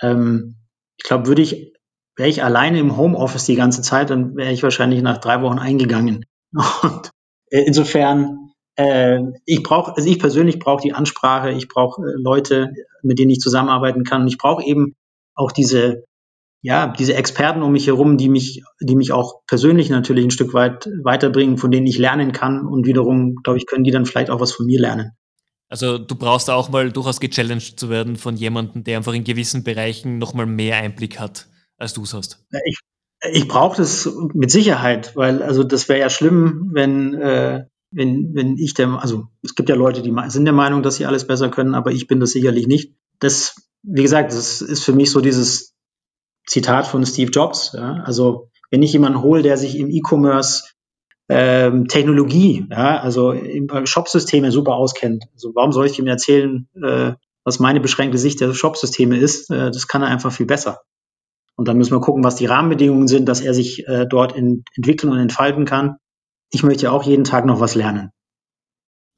ähm, 0.00 0.54
ich 0.98 1.02
glaube, 1.02 1.26
würde 1.26 1.42
ich 1.42 1.72
wäre 2.14 2.28
ich 2.28 2.44
alleine 2.44 2.78
im 2.78 2.96
Homeoffice 2.96 3.46
die 3.46 3.56
ganze 3.56 3.82
Zeit, 3.82 4.10
dann 4.10 4.36
wäre 4.36 4.52
ich 4.52 4.62
wahrscheinlich 4.62 5.02
nach 5.02 5.18
drei 5.18 5.42
Wochen 5.42 5.58
eingegangen. 5.58 6.24
Und 6.52 7.10
äh, 7.50 7.62
insofern, 7.62 8.52
äh, 8.76 9.18
ich 9.44 9.64
brauche, 9.64 9.96
also 9.96 10.08
ich 10.08 10.20
persönlich 10.20 10.60
brauche 10.60 10.82
die 10.82 10.92
Ansprache, 10.92 11.50
ich 11.50 11.66
brauche 11.66 12.02
äh, 12.02 12.14
Leute, 12.14 12.72
mit 13.02 13.18
denen 13.18 13.32
ich 13.32 13.40
zusammenarbeiten 13.40 14.04
kann. 14.04 14.22
Und 14.22 14.28
ich 14.28 14.38
brauche 14.38 14.62
eben 14.62 14.94
auch 15.34 15.50
diese, 15.50 16.04
ja, 16.62 16.86
diese 16.86 17.14
Experten 17.14 17.62
um 17.62 17.72
mich 17.72 17.88
herum, 17.88 18.16
die 18.16 18.28
mich, 18.28 18.62
die 18.80 18.94
mich 18.94 19.12
auch 19.12 19.42
persönlich 19.46 19.90
natürlich 19.90 20.24
ein 20.24 20.30
Stück 20.30 20.54
weit 20.54 20.88
weiterbringen, 21.02 21.58
von 21.58 21.72
denen 21.72 21.86
ich 21.86 21.98
lernen 21.98 22.32
kann. 22.32 22.66
Und 22.66 22.86
wiederum, 22.86 23.36
glaube 23.42 23.58
ich, 23.58 23.66
können 23.66 23.84
die 23.84 23.90
dann 23.90 24.06
vielleicht 24.06 24.30
auch 24.30 24.40
was 24.40 24.52
von 24.52 24.66
mir 24.66 24.80
lernen. 24.80 25.10
Also 25.68 25.98
du 25.98 26.14
brauchst 26.14 26.50
auch 26.50 26.68
mal 26.68 26.92
durchaus 26.92 27.18
gechallenged 27.18 27.80
zu 27.80 27.90
werden 27.90 28.16
von 28.16 28.36
jemandem, 28.36 28.84
der 28.84 28.98
einfach 28.98 29.14
in 29.14 29.24
gewissen 29.24 29.64
Bereichen 29.64 30.18
nochmal 30.18 30.46
mehr 30.46 30.76
Einblick 30.76 31.18
hat 31.18 31.48
als 31.82 31.94
du 31.94 32.04
es 32.04 32.14
hast. 32.14 32.44
Ich, 32.64 32.78
ich 33.32 33.48
brauche 33.48 33.76
das 33.76 34.08
mit 34.34 34.50
Sicherheit, 34.50 35.16
weil 35.16 35.42
also 35.42 35.64
das 35.64 35.88
wäre 35.88 35.98
ja 35.98 36.10
schlimm, 36.10 36.70
wenn, 36.72 37.14
äh, 37.14 37.64
wenn, 37.90 38.34
wenn 38.34 38.56
ich 38.56 38.74
der, 38.74 38.88
also 39.02 39.26
es 39.42 39.54
gibt 39.54 39.68
ja 39.68 39.74
Leute, 39.74 40.00
die 40.00 40.14
sind 40.28 40.44
der 40.44 40.54
Meinung, 40.54 40.82
dass 40.82 40.96
sie 40.96 41.06
alles 41.06 41.26
besser 41.26 41.50
können, 41.50 41.74
aber 41.74 41.90
ich 41.90 42.06
bin 42.06 42.20
das 42.20 42.30
sicherlich 42.30 42.68
nicht. 42.68 42.94
Das, 43.18 43.56
wie 43.82 44.02
gesagt, 44.02 44.32
das 44.32 44.62
ist 44.62 44.84
für 44.84 44.92
mich 44.92 45.10
so 45.10 45.20
dieses 45.20 45.71
Zitat 46.46 46.86
von 46.86 47.04
Steve 47.06 47.30
Jobs. 47.30 47.72
Ja? 47.72 48.02
Also 48.04 48.48
wenn 48.70 48.82
ich 48.82 48.92
jemanden 48.92 49.22
hole, 49.22 49.42
der 49.42 49.56
sich 49.56 49.78
im 49.78 49.90
E-Commerce 49.90 50.64
ähm, 51.28 51.88
Technologie, 51.88 52.66
ja, 52.70 53.00
also 53.00 53.34
Shopsysteme 53.84 54.50
super 54.50 54.74
auskennt. 54.74 55.24
Also 55.34 55.52
warum 55.54 55.72
soll 55.72 55.86
ich 55.86 55.98
ihm 55.98 56.06
erzählen, 56.06 56.68
äh, 56.82 57.12
was 57.44 57.58
meine 57.58 57.80
beschränkte 57.80 58.18
Sicht 58.18 58.40
der 58.40 58.52
Shopsysteme 58.54 59.16
ist, 59.16 59.50
äh, 59.50 59.70
das 59.70 59.88
kann 59.88 60.02
er 60.02 60.08
einfach 60.08 60.32
viel 60.32 60.46
besser. 60.46 60.80
Und 61.56 61.68
dann 61.68 61.76
müssen 61.76 61.94
wir 61.94 62.00
gucken, 62.00 62.24
was 62.24 62.36
die 62.36 62.46
Rahmenbedingungen 62.46 63.08
sind, 63.08 63.26
dass 63.28 63.40
er 63.40 63.54
sich 63.54 63.86
äh, 63.86 64.06
dort 64.06 64.34
in, 64.34 64.64
entwickeln 64.74 65.12
und 65.12 65.18
entfalten 65.18 65.64
kann. 65.64 65.96
Ich 66.50 66.62
möchte 66.62 66.90
auch 66.90 67.04
jeden 67.04 67.24
Tag 67.24 67.44
noch 67.44 67.60
was 67.60 67.74
lernen. 67.74 68.10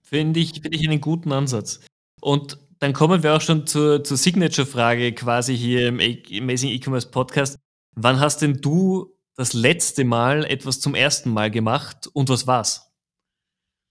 Finde 0.03 0.41
ich, 0.41 0.61
finde 0.61 0.77
ich 0.77 0.89
einen 0.89 1.01
guten 1.01 1.33
Ansatz. 1.33 1.81
Und 2.21 2.59
dann 2.85 2.93
kommen 2.93 3.23
wir 3.23 3.35
auch 3.35 3.41
schon 3.41 3.67
zur, 3.67 4.05
zur 4.05 4.19
Signature-Frage 4.19 5.15
quasi 5.15 5.57
hier 5.57 5.89
im 5.89 5.95
Amazing 5.99 6.69
E-Commerce 6.69 7.09
Podcast. 7.09 7.59
Wann 7.97 8.21
hast 8.21 8.43
denn 8.43 8.61
du 8.61 9.17
das 9.37 9.55
letzte 9.55 10.05
Mal 10.05 10.45
etwas 10.45 10.81
zum 10.81 10.95
ersten 10.95 11.31
Mal 11.31 11.51
gemacht 11.51 12.11
und 12.13 12.29
was 12.29 12.47
war's? 12.47 12.93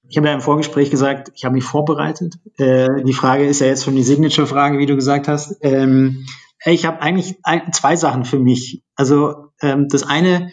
Ich 0.07 0.15
habe 0.17 0.27
ja 0.27 0.33
im 0.35 0.41
Vorgespräch 0.41 0.91
gesagt, 0.91 1.31
ich 1.33 1.43
habe 1.43 1.55
mich 1.55 1.63
vorbereitet. 1.63 2.35
Äh, 2.57 3.03
die 3.03 3.13
Frage 3.13 3.47
ist 3.47 3.61
ja 3.61 3.67
jetzt 3.67 3.83
schon 3.83 3.95
die 3.95 4.03
Signature-Frage, 4.03 4.77
wie 4.77 4.85
du 4.85 4.95
gesagt 4.95 5.27
hast. 5.27 5.57
Ähm, 5.61 6.27
ich 6.63 6.85
habe 6.85 7.01
eigentlich 7.01 7.39
ein, 7.41 7.73
zwei 7.73 7.95
Sachen 7.95 8.25
für 8.25 8.37
mich. 8.37 8.83
Also 8.95 9.47
ähm, 9.59 9.87
das 9.89 10.03
eine, 10.03 10.51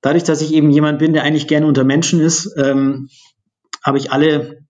dadurch, 0.00 0.24
dass 0.24 0.42
ich 0.42 0.52
eben 0.52 0.70
jemand 0.70 0.98
bin, 0.98 1.12
der 1.12 1.22
eigentlich 1.22 1.46
gerne 1.46 1.68
unter 1.68 1.84
Menschen 1.84 2.18
ist, 2.18 2.56
ähm, 2.56 3.08
habe 3.84 3.98
ich 3.98 4.10
alle, 4.10 4.61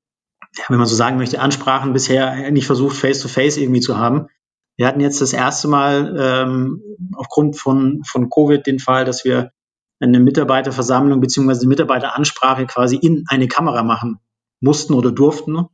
ja, 0.56 0.64
wenn 0.68 0.78
man 0.78 0.86
so 0.86 0.94
sagen 0.94 1.16
möchte, 1.16 1.40
Ansprachen 1.40 1.92
bisher 1.92 2.30
eigentlich 2.30 2.66
versucht, 2.66 2.96
face-to-face 2.96 3.56
-face 3.56 3.60
irgendwie 3.60 3.80
zu 3.80 3.96
haben. 3.96 4.26
Wir 4.76 4.86
hatten 4.86 5.00
jetzt 5.00 5.20
das 5.20 5.32
erste 5.32 5.68
Mal 5.68 6.16
ähm, 6.18 6.82
aufgrund 7.14 7.56
von, 7.56 8.02
von 8.04 8.30
Covid 8.30 8.66
den 8.66 8.78
Fall, 8.78 9.04
dass 9.04 9.24
wir 9.24 9.52
eine 10.00 10.18
Mitarbeiterversammlung 10.18 11.20
beziehungsweise 11.20 11.60
eine 11.60 11.68
Mitarbeiteransprache 11.68 12.66
quasi 12.66 12.96
in 12.96 13.24
eine 13.28 13.48
Kamera 13.48 13.82
machen 13.82 14.18
mussten 14.60 14.94
oder 14.94 15.12
durften. 15.12 15.66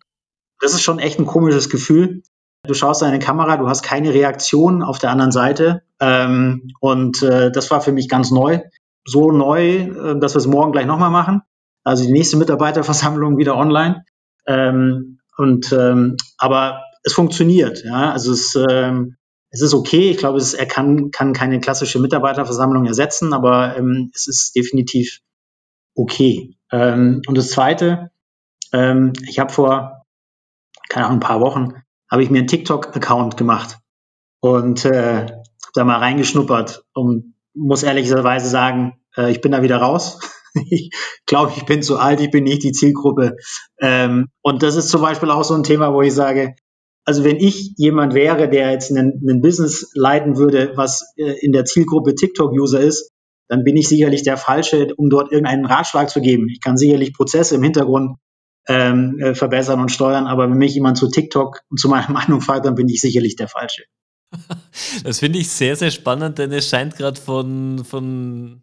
Das 0.61 0.75
ist 0.75 0.83
schon 0.83 0.99
echt 0.99 1.19
ein 1.19 1.27
komisches 1.27 1.71
Gefühl. 1.71 2.23
Du 2.67 2.75
schaust 2.75 3.03
in 3.03 3.09
eine 3.09 3.21
Kamera, 3.21 3.57
du 3.57 3.69
hast 3.69 3.83
keine 3.83 4.13
Reaktion 4.13 4.83
auf 4.83 4.99
der 4.99 5.11
anderen 5.11 5.33
Seite. 5.33 5.83
Ähm, 6.01 6.73
und 6.81 7.23
äh, 7.23 7.51
das 7.51 7.71
war 7.71 7.81
für 7.81 7.93
mich 7.93 8.09
ganz 8.09 8.31
neu. 8.31 8.61
So 9.07 9.31
neu, 9.31 9.77
äh, 9.77 10.19
dass 10.19 10.35
wir 10.35 10.41
es 10.41 10.47
morgen 10.47 10.73
gleich 10.73 10.87
nochmal 10.87 11.11
machen. 11.11 11.43
Also 11.85 12.05
die 12.05 12.13
nächste 12.13 12.37
Mitarbeiterversammlung 12.37 13.39
wieder 13.39 13.57
online. 13.57 14.05
Ähm, 14.49 15.21
und 15.37 15.73
ähm, 15.73 16.17
aber 16.39 16.83
es 17.05 17.13
funktioniert. 17.13 17.85
Ja, 17.85 18.13
also 18.13 18.33
es, 18.33 18.59
ähm, 18.71 19.17
es 19.51 19.63
ist 19.63 19.75
okay. 19.75 20.11
Ich 20.11 20.19
glaube, 20.19 20.39
es, 20.39 20.55
er 20.55 20.67
kann, 20.67 21.11
kann 21.11 21.33
keine 21.33 21.61
klassische 21.61 22.01
Mitarbeiterversammlung 22.01 22.87
ersetzen, 22.87 23.33
aber 23.33 23.77
ähm, 23.77 24.11
es 24.15 24.27
ist 24.27 24.57
definitiv 24.57 25.21
okay. 25.95 26.57
Ähm, 26.73 27.23
und 27.27 27.39
das 27.39 27.51
Zweite, 27.51 28.11
ähm, 28.73 29.13
ich 29.29 29.39
habe 29.39 29.53
vor, 29.53 30.07
keine 30.89 31.07
Ahnung, 31.07 31.19
ein 31.19 31.27
paar 31.27 31.41
Wochen, 31.41 31.75
habe 32.11 32.23
ich 32.23 32.31
mir 32.31 32.39
einen 32.39 32.49
TikTok-Account 32.49 33.37
gemacht 33.37 33.79
und 34.41 34.85
äh, 34.85 35.27
da 35.75 35.85
mal 35.85 35.99
reingeschnuppert 35.99 36.85
und 36.95 37.35
muss 37.55 37.83
ehrlicherweise 37.83 38.49
sagen, 38.49 38.99
äh, 39.17 39.31
ich 39.31 39.41
bin 39.41 39.53
da 39.53 39.63
wieder 39.63 39.79
raus. 39.79 40.21
ich 40.71 40.91
glaube, 41.27 41.53
ich 41.57 41.65
bin 41.65 41.83
zu 41.83 41.99
alt, 41.99 42.21
ich 42.21 42.31
bin 42.31 42.45
nicht 42.45 42.63
die 42.63 42.73
Zielgruppe. 42.73 43.37
Ähm, 43.81 44.29
und 44.43 44.63
das 44.63 44.77
ist 44.77 44.89
zum 44.89 45.03
Beispiel 45.03 45.31
auch 45.31 45.45
so 45.45 45.55
ein 45.55 45.65
Thema, 45.65 45.93
wo 45.93 46.03
ich 46.03 46.15
sage, 46.15 46.55
also 47.05 47.25
wenn 47.25 47.37
ich 47.37 47.73
jemand 47.77 48.13
wäre, 48.13 48.51
der 48.51 48.71
jetzt 48.71 48.95
einen 48.95 49.41
Business 49.41 49.91
leiten 49.95 50.37
würde, 50.37 50.73
was 50.77 51.15
äh, 51.17 51.35
in 51.41 51.53
der 51.53 51.65
Zielgruppe 51.65 52.15
TikTok-User 52.15 52.81
ist, 52.81 53.11
dann 53.49 53.65
bin 53.65 53.77
ich 53.77 53.89
sicherlich 53.89 54.23
der 54.23 54.37
Falsche, 54.37 54.89
um 54.97 55.09
dort 55.09 55.33
irgendeinen 55.33 55.65
Ratschlag 55.65 56.11
zu 56.11 56.21
geben. 56.21 56.49
Ich 56.51 56.61
kann 56.61 56.77
sicherlich 56.77 57.15
Prozesse 57.15 57.55
im 57.55 57.63
Hintergrund 57.63 58.19
ähm, 58.69 59.19
äh, 59.21 59.35
verbessern 59.35 59.81
und 59.81 59.91
steuern, 59.91 60.27
aber 60.27 60.51
wenn 60.51 60.59
mich 60.59 60.75
jemand 60.75 60.99
zu 60.99 61.09
TikTok 61.09 61.61
und 61.71 61.81
zu 61.81 61.89
meiner 61.89 62.11
Meinung 62.13 62.43
fragt, 62.43 62.67
dann 62.67 62.75
bin 62.75 62.89
ich 62.89 63.01
sicherlich 63.01 63.37
der 63.37 63.49
Falsche. 63.49 63.85
Das 65.03 65.21
finde 65.21 65.39
ich 65.39 65.49
sehr, 65.49 65.77
sehr 65.77 65.91
spannend, 65.91 66.39
denn 66.39 66.53
es 66.53 66.69
scheint 66.69 66.97
gerade 66.97 67.21
von, 67.21 67.85
von 67.85 68.63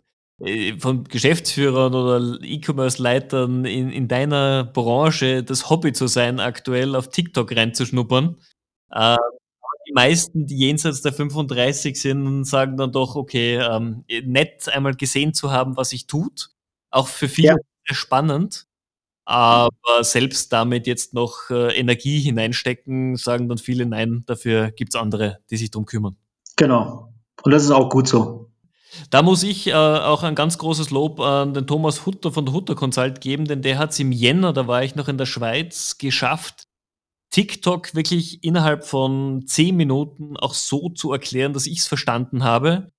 von 0.80 1.06
Geschäftsführern 1.06 1.95
oder 1.95 2.39
E-Commerce-Leitern 2.41 3.63
in, 3.63 3.89
in 3.89 4.08
deiner 4.08 4.65
Branche 4.65 5.43
das 5.43 5.69
Hobby 5.69 5.93
zu 5.93 6.08
sein, 6.08 6.41
aktuell 6.41 6.95
auf 6.95 7.10
TikTok 7.10 7.56
reinzuschnuppern. 7.56 8.36
Äh, 8.91 9.17
die 9.88 9.93
meisten, 9.93 10.45
die 10.45 10.58
jenseits 10.58 11.02
der 11.02 11.13
35 11.13 12.00
sind, 12.02 12.43
sagen 12.45 12.76
dann 12.76 12.91
doch, 12.91 13.15
okay, 13.15 13.58
ähm, 13.58 14.04
nett 14.26 14.67
einmal 14.67 14.95
gesehen 14.95 15.34
zu 15.34 15.52
haben, 15.52 15.78
was 15.78 15.89
sich 15.91 16.08
tut. 16.08 16.50
Auch 16.89 17.08
für 17.08 17.30
viele 17.30 17.48
ja. 17.50 17.56
spannend. 17.95 18.67
Aber 19.28 19.69
selbst 20.02 20.54
damit 20.54 20.86
jetzt 20.86 21.13
noch 21.13 21.50
äh, 21.50 21.76
Energie 21.78 22.19
hineinstecken, 22.19 23.15
sagen 23.15 23.50
dann 23.50 23.58
viele, 23.58 23.86
nein, 23.86 24.24
dafür 24.28 24.71
gibt 24.71 24.93
es 24.93 25.00
andere, 25.00 25.39
die 25.50 25.58
sich 25.58 25.71
darum 25.71 25.86
kümmern. 25.86 26.15
Genau. 26.58 27.13
Und 27.41 27.52
das 27.52 27.63
ist 27.63 27.71
auch 27.71 27.89
gut 27.89 28.08
so. 28.08 28.52
Da 29.10 29.21
muss 29.21 29.43
ich 29.43 29.67
äh, 29.67 29.73
auch 29.73 30.23
ein 30.23 30.36
ganz 30.36 30.58
großes 30.58 30.91
Lob 30.91 31.19
an 31.19 31.53
den 31.53 31.67
Thomas 31.67 32.05
Hutter 32.05 32.31
von 32.31 32.45
der 32.45 32.53
Hutter 32.53 32.75
Consult 32.75 33.21
geben, 33.21 33.45
denn 33.45 33.62
der 33.62 33.77
hat 33.77 33.91
es 33.91 33.99
im 33.99 34.12
Jänner, 34.12 34.53
da 34.53 34.67
war 34.67 34.84
ich 34.84 34.95
noch 34.95 35.08
in 35.08 35.17
der 35.17 35.25
Schweiz, 35.25 35.97
geschafft, 35.97 36.67
TikTok 37.31 37.95
wirklich 37.95 38.43
innerhalb 38.43 38.86
von 38.86 39.45
zehn 39.45 39.75
Minuten 39.75 40.38
auch 40.38 40.53
so 40.53 40.89
zu 40.89 41.12
erklären, 41.12 41.53
dass 41.53 41.67
ich 41.67 41.79
es 41.79 41.88
verstanden 41.88 42.43
habe. 42.43 42.91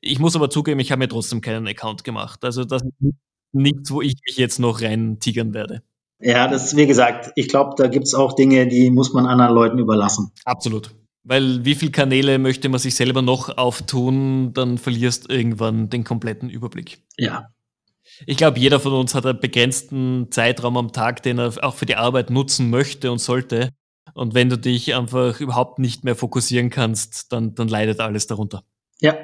Ich 0.00 0.18
muss 0.18 0.36
aber 0.36 0.48
zugeben, 0.48 0.80
ich 0.80 0.92
habe 0.92 1.00
mir 1.00 1.08
trotzdem 1.08 1.40
keinen 1.40 1.66
Account 1.66 2.04
gemacht. 2.04 2.44
Also 2.44 2.64
das 2.64 2.82
ist 2.82 3.14
nichts, 3.52 3.90
wo 3.90 4.00
ich 4.00 4.14
mich 4.26 4.36
jetzt 4.36 4.58
noch 4.58 4.80
rein 4.80 5.18
tigern 5.18 5.54
werde. 5.54 5.82
Ja, 6.20 6.48
das 6.48 6.66
ist 6.66 6.76
wie 6.76 6.86
gesagt, 6.86 7.32
ich 7.34 7.48
glaube, 7.48 7.74
da 7.76 7.88
gibt 7.88 8.06
es 8.06 8.14
auch 8.14 8.34
Dinge, 8.34 8.66
die 8.68 8.90
muss 8.90 9.12
man 9.12 9.26
anderen 9.26 9.54
Leuten 9.54 9.78
überlassen. 9.78 10.30
Absolut. 10.44 10.94
Weil 11.22 11.64
wie 11.64 11.74
viele 11.74 11.92
Kanäle 11.92 12.38
möchte 12.38 12.68
man 12.68 12.80
sich 12.80 12.94
selber 12.94 13.22
noch 13.22 13.56
auftun, 13.58 14.52
dann 14.54 14.78
verlierst 14.78 15.30
irgendwann 15.30 15.90
den 15.90 16.04
kompletten 16.04 16.48
Überblick. 16.48 17.02
Ja. 17.18 17.50
Ich 18.26 18.36
glaube, 18.36 18.58
jeder 18.58 18.80
von 18.80 18.92
uns 18.92 19.14
hat 19.14 19.26
einen 19.26 19.40
begrenzten 19.40 20.28
Zeitraum 20.30 20.76
am 20.76 20.92
Tag, 20.92 21.22
den 21.22 21.38
er 21.38 21.52
auch 21.62 21.74
für 21.74 21.86
die 21.86 21.96
Arbeit 21.96 22.30
nutzen 22.30 22.70
möchte 22.70 23.12
und 23.12 23.18
sollte. 23.18 23.70
Und 24.14 24.34
wenn 24.34 24.48
du 24.48 24.58
dich 24.58 24.94
einfach 24.94 25.40
überhaupt 25.40 25.78
nicht 25.78 26.04
mehr 26.04 26.16
fokussieren 26.16 26.70
kannst, 26.70 27.32
dann, 27.32 27.54
dann 27.54 27.68
leidet 27.68 28.00
alles 28.00 28.26
darunter. 28.26 28.64
Ja. 29.00 29.14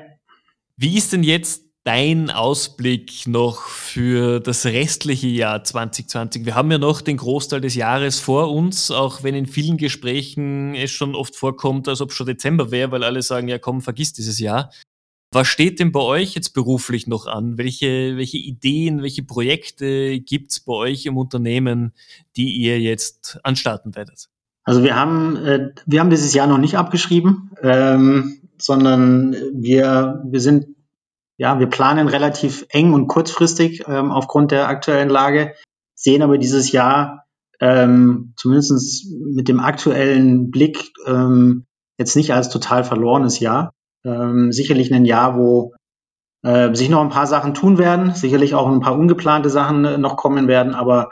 Wie 0.76 0.96
ist 0.96 1.12
denn 1.12 1.22
jetzt 1.22 1.65
dein 1.86 2.30
Ausblick 2.30 3.28
noch 3.28 3.60
für 3.60 4.40
das 4.40 4.66
restliche 4.66 5.28
Jahr 5.28 5.62
2020? 5.62 6.44
Wir 6.44 6.56
haben 6.56 6.70
ja 6.72 6.78
noch 6.78 7.00
den 7.00 7.16
Großteil 7.16 7.60
des 7.60 7.76
Jahres 7.76 8.18
vor 8.18 8.52
uns, 8.52 8.90
auch 8.90 9.22
wenn 9.22 9.36
in 9.36 9.46
vielen 9.46 9.76
Gesprächen 9.76 10.74
es 10.74 10.90
schon 10.90 11.14
oft 11.14 11.36
vorkommt, 11.36 11.86
als 11.86 12.00
ob 12.00 12.12
schon 12.12 12.26
Dezember 12.26 12.72
wäre, 12.72 12.90
weil 12.90 13.04
alle 13.04 13.22
sagen, 13.22 13.46
ja 13.46 13.58
komm, 13.58 13.82
vergiss 13.82 14.12
dieses 14.12 14.40
Jahr. 14.40 14.72
Was 15.32 15.46
steht 15.46 15.78
denn 15.78 15.92
bei 15.92 16.00
euch 16.00 16.34
jetzt 16.34 16.54
beruflich 16.54 17.06
noch 17.06 17.26
an? 17.26 17.56
Welche, 17.56 18.16
welche 18.16 18.38
Ideen, 18.38 19.02
welche 19.02 19.22
Projekte 19.22 20.18
gibt 20.18 20.50
es 20.50 20.60
bei 20.60 20.72
euch 20.72 21.06
im 21.06 21.16
Unternehmen, 21.16 21.92
die 22.36 22.50
ihr 22.56 22.80
jetzt 22.80 23.38
anstarten 23.44 23.94
werdet? 23.94 24.28
Also 24.64 24.82
wir 24.82 24.96
haben, 24.96 25.36
äh, 25.36 25.70
wir 25.86 26.00
haben 26.00 26.10
dieses 26.10 26.34
Jahr 26.34 26.48
noch 26.48 26.58
nicht 26.58 26.76
abgeschrieben, 26.76 27.52
ähm, 27.62 28.40
sondern 28.58 29.36
wir, 29.52 30.22
wir 30.24 30.40
sind 30.40 30.75
ja, 31.38 31.58
wir 31.58 31.68
planen 31.68 32.08
relativ 32.08 32.66
eng 32.70 32.94
und 32.94 33.08
kurzfristig 33.08 33.84
ähm, 33.86 34.10
aufgrund 34.10 34.50
der 34.50 34.68
aktuellen 34.68 35.08
Lage, 35.08 35.54
sehen 35.94 36.22
aber 36.22 36.38
dieses 36.38 36.72
Jahr 36.72 37.24
ähm, 37.60 38.34
zumindest 38.36 39.06
mit 39.10 39.48
dem 39.48 39.60
aktuellen 39.60 40.50
Blick 40.50 40.92
ähm, 41.06 41.66
jetzt 41.98 42.16
nicht 42.16 42.32
als 42.32 42.48
total 42.48 42.84
verlorenes 42.84 43.40
Jahr. 43.40 43.72
Ähm, 44.04 44.52
sicherlich 44.52 44.92
ein 44.92 45.04
Jahr, 45.04 45.36
wo 45.36 45.74
äh, 46.42 46.74
sich 46.74 46.88
noch 46.88 47.00
ein 47.00 47.08
paar 47.08 47.26
Sachen 47.26 47.54
tun 47.54 47.78
werden, 47.78 48.14
sicherlich 48.14 48.54
auch 48.54 48.68
ein 48.68 48.80
paar 48.80 48.98
ungeplante 48.98 49.50
Sachen 49.50 49.84
äh, 49.84 49.98
noch 49.98 50.16
kommen 50.16 50.48
werden, 50.48 50.74
aber 50.74 51.10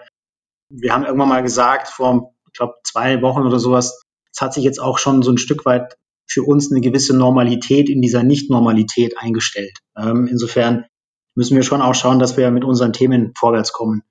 wir 0.70 0.92
haben 0.92 1.04
irgendwann 1.04 1.28
mal 1.28 1.42
gesagt, 1.42 1.88
vor, 1.88 2.34
ich 2.46 2.58
glaube, 2.58 2.74
zwei 2.84 3.20
Wochen 3.22 3.42
oder 3.42 3.58
sowas, 3.58 4.02
es 4.32 4.40
hat 4.40 4.54
sich 4.54 4.64
jetzt 4.64 4.80
auch 4.80 4.98
schon 4.98 5.22
so 5.22 5.30
ein 5.30 5.38
Stück 5.38 5.64
weit 5.64 5.96
für 6.26 6.42
uns 6.42 6.70
eine 6.70 6.80
gewisse 6.80 7.16
Normalität 7.16 7.88
in 7.88 8.00
dieser 8.00 8.22
Nicht-Normalität 8.22 9.18
eingestellt. 9.18 9.78
Ähm, 9.96 10.26
insofern 10.30 10.86
müssen 11.34 11.56
wir 11.56 11.62
schon 11.62 11.82
auch 11.82 11.94
schauen, 11.94 12.18
dass 12.18 12.36
wir 12.36 12.50
mit 12.50 12.64
unseren 12.64 12.92
Themen 12.92 13.32
vorwärts 13.36 13.72
kommen. 13.72 14.02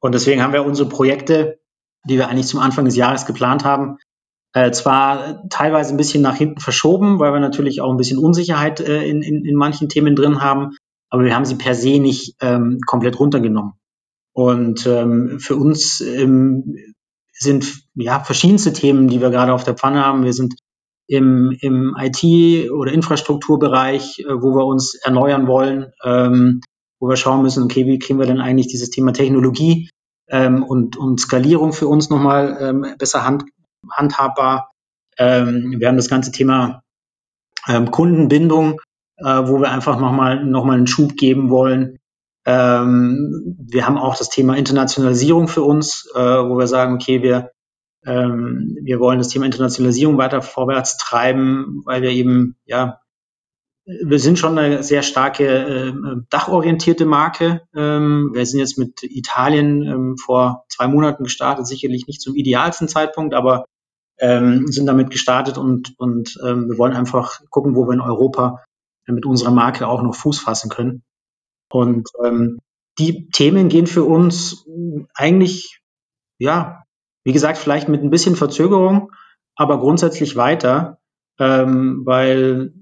Und 0.00 0.12
deswegen 0.12 0.42
haben 0.42 0.52
wir 0.52 0.64
unsere 0.64 0.88
Projekte, 0.88 1.60
die 2.08 2.18
wir 2.18 2.28
eigentlich 2.28 2.48
zum 2.48 2.60
Anfang 2.60 2.84
des 2.84 2.96
Jahres 2.96 3.26
geplant 3.26 3.64
haben, 3.64 3.98
äh, 4.54 4.70
zwar 4.72 5.48
teilweise 5.48 5.94
ein 5.94 5.96
bisschen 5.96 6.22
nach 6.22 6.36
hinten 6.36 6.60
verschoben, 6.60 7.18
weil 7.18 7.32
wir 7.32 7.40
natürlich 7.40 7.80
auch 7.80 7.90
ein 7.90 7.96
bisschen 7.96 8.18
Unsicherheit 8.18 8.80
äh, 8.80 9.04
in, 9.04 9.22
in, 9.22 9.44
in 9.44 9.54
manchen 9.54 9.88
Themen 9.88 10.16
drin 10.16 10.42
haben, 10.42 10.76
aber 11.08 11.24
wir 11.24 11.34
haben 11.34 11.44
sie 11.44 11.54
per 11.54 11.74
se 11.74 11.98
nicht 11.98 12.36
ähm, 12.40 12.78
komplett 12.86 13.18
runtergenommen. 13.18 13.74
Und 14.34 14.86
ähm, 14.86 15.38
für 15.40 15.56
uns 15.56 16.00
ähm, 16.00 16.76
sind 17.32 17.82
ja 17.94 18.20
verschiedenste 18.20 18.72
Themen, 18.72 19.08
die 19.08 19.20
wir 19.20 19.30
gerade 19.30 19.52
auf 19.52 19.64
der 19.64 19.74
Pfanne 19.74 20.04
haben. 20.04 20.24
Wir 20.24 20.32
sind 20.32 20.54
im, 21.12 21.54
im 21.60 21.94
IT- 21.98 22.70
oder 22.70 22.90
Infrastrukturbereich, 22.90 24.20
äh, 24.20 24.24
wo 24.28 24.54
wir 24.54 24.64
uns 24.64 24.94
erneuern 24.94 25.46
wollen, 25.46 25.92
ähm, 26.02 26.62
wo 26.98 27.08
wir 27.08 27.16
schauen 27.16 27.42
müssen, 27.42 27.64
okay, 27.64 27.86
wie 27.86 27.98
kriegen 27.98 28.18
wir 28.18 28.26
denn 28.26 28.40
eigentlich 28.40 28.68
dieses 28.68 28.88
Thema 28.88 29.12
Technologie 29.12 29.90
ähm, 30.30 30.62
und, 30.62 30.96
und 30.96 31.20
Skalierung 31.20 31.74
für 31.74 31.86
uns 31.86 32.08
nochmal 32.08 32.56
ähm, 32.60 32.86
besser 32.98 33.26
hand, 33.26 33.44
handhabbar. 33.90 34.70
Wir 35.18 35.88
haben 35.88 35.96
das 35.96 36.08
ganze 36.08 36.32
Thema 36.32 36.80
Kundenbindung, 37.90 38.80
äh, 39.18 39.24
wo 39.24 39.60
wir 39.60 39.70
einfach 39.70 40.00
nochmal 40.00 40.42
noch 40.46 40.64
mal 40.64 40.78
einen 40.78 40.86
Schub 40.86 41.16
geben 41.16 41.50
wollen. 41.50 41.98
Wir 42.44 43.86
haben 43.86 43.98
auch 43.98 44.16
das 44.16 44.30
Thema 44.30 44.56
Internationalisierung 44.56 45.48
für 45.48 45.62
uns, 45.62 46.10
äh, 46.14 46.18
wo 46.18 46.58
wir 46.58 46.66
sagen, 46.66 46.94
okay, 46.94 47.22
wir, 47.22 47.50
ähm, 48.04 48.78
wir 48.82 49.00
wollen 49.00 49.18
das 49.18 49.28
Thema 49.28 49.46
Internationalisierung 49.46 50.18
weiter 50.18 50.42
vorwärts 50.42 50.96
treiben, 50.98 51.82
weil 51.84 52.02
wir 52.02 52.10
eben, 52.10 52.56
ja, 52.64 53.00
wir 53.84 54.18
sind 54.18 54.38
schon 54.38 54.58
eine 54.58 54.82
sehr 54.82 55.02
starke 55.02 55.44
äh, 55.44 55.92
dachorientierte 56.30 57.04
Marke. 57.04 57.62
Ähm, 57.74 58.30
wir 58.32 58.46
sind 58.46 58.60
jetzt 58.60 58.78
mit 58.78 59.02
Italien 59.02 59.82
ähm, 59.82 60.16
vor 60.16 60.64
zwei 60.68 60.86
Monaten 60.86 61.24
gestartet, 61.24 61.66
sicherlich 61.66 62.06
nicht 62.06 62.20
zum 62.20 62.36
idealsten 62.36 62.88
Zeitpunkt, 62.88 63.34
aber 63.34 63.64
ähm, 64.18 64.66
sind 64.68 64.86
damit 64.86 65.10
gestartet 65.10 65.58
und, 65.58 65.98
und 65.98 66.38
ähm, 66.46 66.68
wir 66.70 66.78
wollen 66.78 66.92
einfach 66.92 67.40
gucken, 67.50 67.74
wo 67.74 67.86
wir 67.86 67.94
in 67.94 68.00
Europa 68.00 68.62
mit 69.06 69.26
unserer 69.26 69.50
Marke 69.50 69.88
auch 69.88 70.02
noch 70.02 70.14
Fuß 70.14 70.38
fassen 70.38 70.70
können. 70.70 71.02
Und 71.70 72.08
ähm, 72.24 72.58
die 72.98 73.28
Themen 73.30 73.68
gehen 73.68 73.86
für 73.86 74.04
uns 74.04 74.64
eigentlich, 75.14 75.80
ja, 76.38 76.84
wie 77.24 77.32
gesagt, 77.32 77.58
vielleicht 77.58 77.88
mit 77.88 78.02
ein 78.02 78.10
bisschen 78.10 78.36
Verzögerung, 78.36 79.12
aber 79.54 79.78
grundsätzlich 79.78 80.36
weiter, 80.36 80.98
ähm, 81.38 82.02
weil 82.04 82.72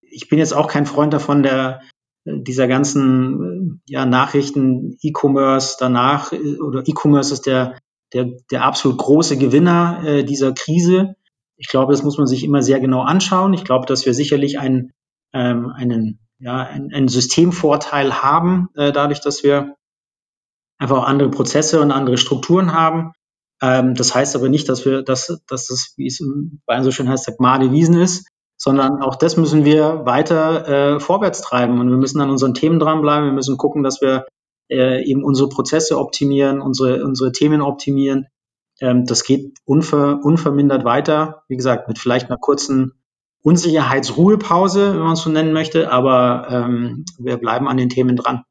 ich 0.00 0.28
bin 0.28 0.38
jetzt 0.38 0.54
auch 0.54 0.68
kein 0.68 0.86
Freund 0.86 1.12
davon, 1.12 1.42
der 1.42 1.80
dieser 2.24 2.68
ganzen 2.68 3.82
ja, 3.86 4.06
Nachrichten, 4.06 4.96
E-Commerce 5.02 5.76
danach 5.78 6.32
oder 6.32 6.82
E-Commerce 6.86 7.34
ist 7.34 7.46
der, 7.46 7.78
der, 8.12 8.30
der 8.50 8.64
absolut 8.64 8.98
große 8.98 9.36
Gewinner 9.36 10.02
äh, 10.04 10.24
dieser 10.24 10.52
Krise. 10.52 11.16
Ich 11.56 11.68
glaube, 11.68 11.92
das 11.92 12.02
muss 12.02 12.16
man 12.16 12.26
sich 12.26 12.44
immer 12.44 12.62
sehr 12.62 12.80
genau 12.80 13.02
anschauen. 13.02 13.52
Ich 13.52 13.64
glaube, 13.64 13.86
dass 13.86 14.06
wir 14.06 14.14
sicherlich 14.14 14.58
einen, 14.58 14.92
ähm, 15.32 15.70
einen, 15.74 16.18
ja, 16.38 16.62
einen, 16.62 16.92
einen 16.92 17.08
Systemvorteil 17.08 18.22
haben, 18.22 18.68
äh, 18.74 18.90
dadurch, 18.90 19.20
dass 19.20 19.44
wir 19.44 19.76
einfach 20.78 20.98
auch 20.98 21.06
andere 21.06 21.30
Prozesse 21.30 21.80
und 21.80 21.90
andere 21.90 22.16
Strukturen 22.16 22.72
haben. 22.72 23.12
Ähm, 23.64 23.94
das 23.94 24.14
heißt 24.14 24.36
aber 24.36 24.50
nicht, 24.50 24.68
dass 24.68 24.84
wir, 24.84 25.02
dass, 25.02 25.40
dass 25.48 25.66
das, 25.68 25.94
wie 25.96 26.06
es 26.06 26.22
bei 26.66 26.82
so 26.82 26.90
schön 26.90 27.08
heißt, 27.08 27.26
der 27.26 27.36
Gmade 27.36 27.72
Wiesen 27.72 28.00
ist 28.00 28.26
sondern 28.56 29.02
auch 29.02 29.16
das 29.16 29.36
müssen 29.36 29.64
wir 29.64 30.06
weiter 30.06 30.96
äh, 30.96 31.00
vorwärts 31.00 31.42
treiben 31.42 31.80
und 31.80 31.90
wir 31.90 31.96
müssen 31.96 32.20
an 32.20 32.30
unseren 32.30 32.54
Themen 32.54 32.78
dranbleiben. 32.78 33.26
Wir 33.28 33.34
müssen 33.34 33.56
gucken, 33.56 33.82
dass 33.82 34.00
wir 34.00 34.26
äh, 34.70 35.04
eben 35.04 35.24
unsere 35.24 35.48
Prozesse 35.48 35.98
optimieren, 35.98 36.60
unsere, 36.60 37.04
unsere 37.04 37.32
Themen 37.32 37.60
optimieren. 37.60 38.26
Ähm, 38.80 39.04
das 39.06 39.24
geht 39.24 39.58
unver, 39.64 40.20
unvermindert 40.22 40.84
weiter. 40.84 41.42
Wie 41.48 41.56
gesagt, 41.56 41.88
mit 41.88 41.98
vielleicht 41.98 42.30
einer 42.30 42.38
kurzen 42.38 42.92
Unsicherheitsruhepause, 43.42 44.94
wenn 44.94 45.00
man 45.02 45.12
es 45.12 45.20
so 45.20 45.30
nennen 45.30 45.52
möchte, 45.52 45.92
aber 45.92 46.46
ähm, 46.48 47.04
wir 47.18 47.36
bleiben 47.36 47.68
an 47.68 47.76
den 47.76 47.90
Themen 47.90 48.16
dran. 48.16 48.44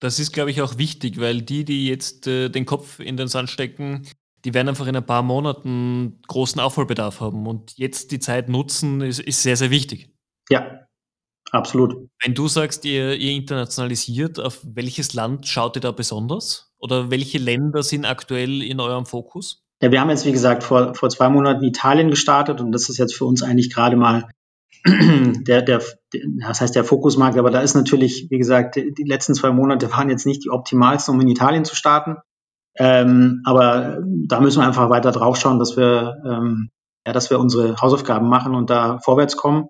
Das 0.00 0.20
ist, 0.20 0.32
glaube 0.32 0.50
ich, 0.50 0.60
auch 0.60 0.76
wichtig, 0.78 1.18
weil 1.18 1.40
die, 1.40 1.64
die 1.64 1.88
jetzt 1.88 2.26
äh, 2.26 2.50
den 2.50 2.66
Kopf 2.66 3.00
in 3.00 3.16
den 3.16 3.28
Sand 3.28 3.48
stecken, 3.48 4.06
die 4.44 4.54
werden 4.54 4.68
einfach 4.68 4.86
in 4.86 4.96
ein 4.96 5.06
paar 5.06 5.22
Monaten 5.22 6.20
großen 6.28 6.60
Aufholbedarf 6.60 7.20
haben. 7.20 7.46
Und 7.46 7.76
jetzt 7.76 8.12
die 8.12 8.18
Zeit 8.18 8.48
nutzen, 8.48 9.00
ist, 9.00 9.20
ist 9.20 9.42
sehr, 9.42 9.56
sehr 9.56 9.70
wichtig. 9.70 10.12
Ja, 10.48 10.86
absolut. 11.50 12.08
Wenn 12.22 12.34
du 12.34 12.48
sagst, 12.48 12.84
ihr, 12.84 13.14
ihr 13.14 13.32
internationalisiert, 13.32 14.38
auf 14.38 14.60
welches 14.64 15.14
Land 15.14 15.46
schaut 15.46 15.76
ihr 15.76 15.80
da 15.80 15.90
besonders? 15.90 16.72
Oder 16.78 17.10
welche 17.10 17.38
Länder 17.38 17.82
sind 17.82 18.04
aktuell 18.04 18.62
in 18.62 18.80
eurem 18.80 19.06
Fokus? 19.06 19.64
Ja, 19.82 19.92
wir 19.92 20.00
haben 20.00 20.10
jetzt, 20.10 20.26
wie 20.26 20.32
gesagt, 20.32 20.62
vor, 20.62 20.94
vor 20.94 21.08
zwei 21.08 21.28
Monaten 21.28 21.62
Italien 21.64 22.10
gestartet 22.10 22.60
und 22.60 22.72
das 22.72 22.88
ist 22.88 22.98
jetzt 22.98 23.14
für 23.14 23.24
uns 23.24 23.42
eigentlich 23.42 23.72
gerade 23.72 23.96
mal 23.96 24.28
der, 24.86 25.62
der, 25.62 25.82
das 26.40 26.60
heißt 26.60 26.74
der 26.74 26.84
Fokusmarkt, 26.84 27.38
aber 27.38 27.50
da 27.50 27.60
ist 27.60 27.74
natürlich, 27.74 28.28
wie 28.30 28.38
gesagt, 28.38 28.76
die 28.76 29.04
letzten 29.04 29.34
zwei 29.34 29.50
Monate 29.50 29.90
waren 29.92 30.10
jetzt 30.10 30.26
nicht 30.26 30.44
die 30.44 30.50
optimalsten, 30.50 31.14
um 31.14 31.20
in 31.20 31.28
Italien 31.28 31.64
zu 31.64 31.74
starten. 31.76 32.16
Ähm, 32.78 33.42
aber 33.44 33.98
da 34.04 34.40
müssen 34.40 34.60
wir 34.60 34.66
einfach 34.66 34.88
weiter 34.88 35.10
drauf 35.10 35.36
schauen, 35.36 35.58
dass 35.58 35.76
wir, 35.76 36.22
ähm, 36.24 36.70
ja, 37.06 37.12
dass 37.12 37.28
wir 37.30 37.40
unsere 37.40 37.76
Hausaufgaben 37.80 38.28
machen 38.28 38.54
und 38.54 38.70
da 38.70 38.98
vorwärts 38.98 39.36
kommen. 39.36 39.68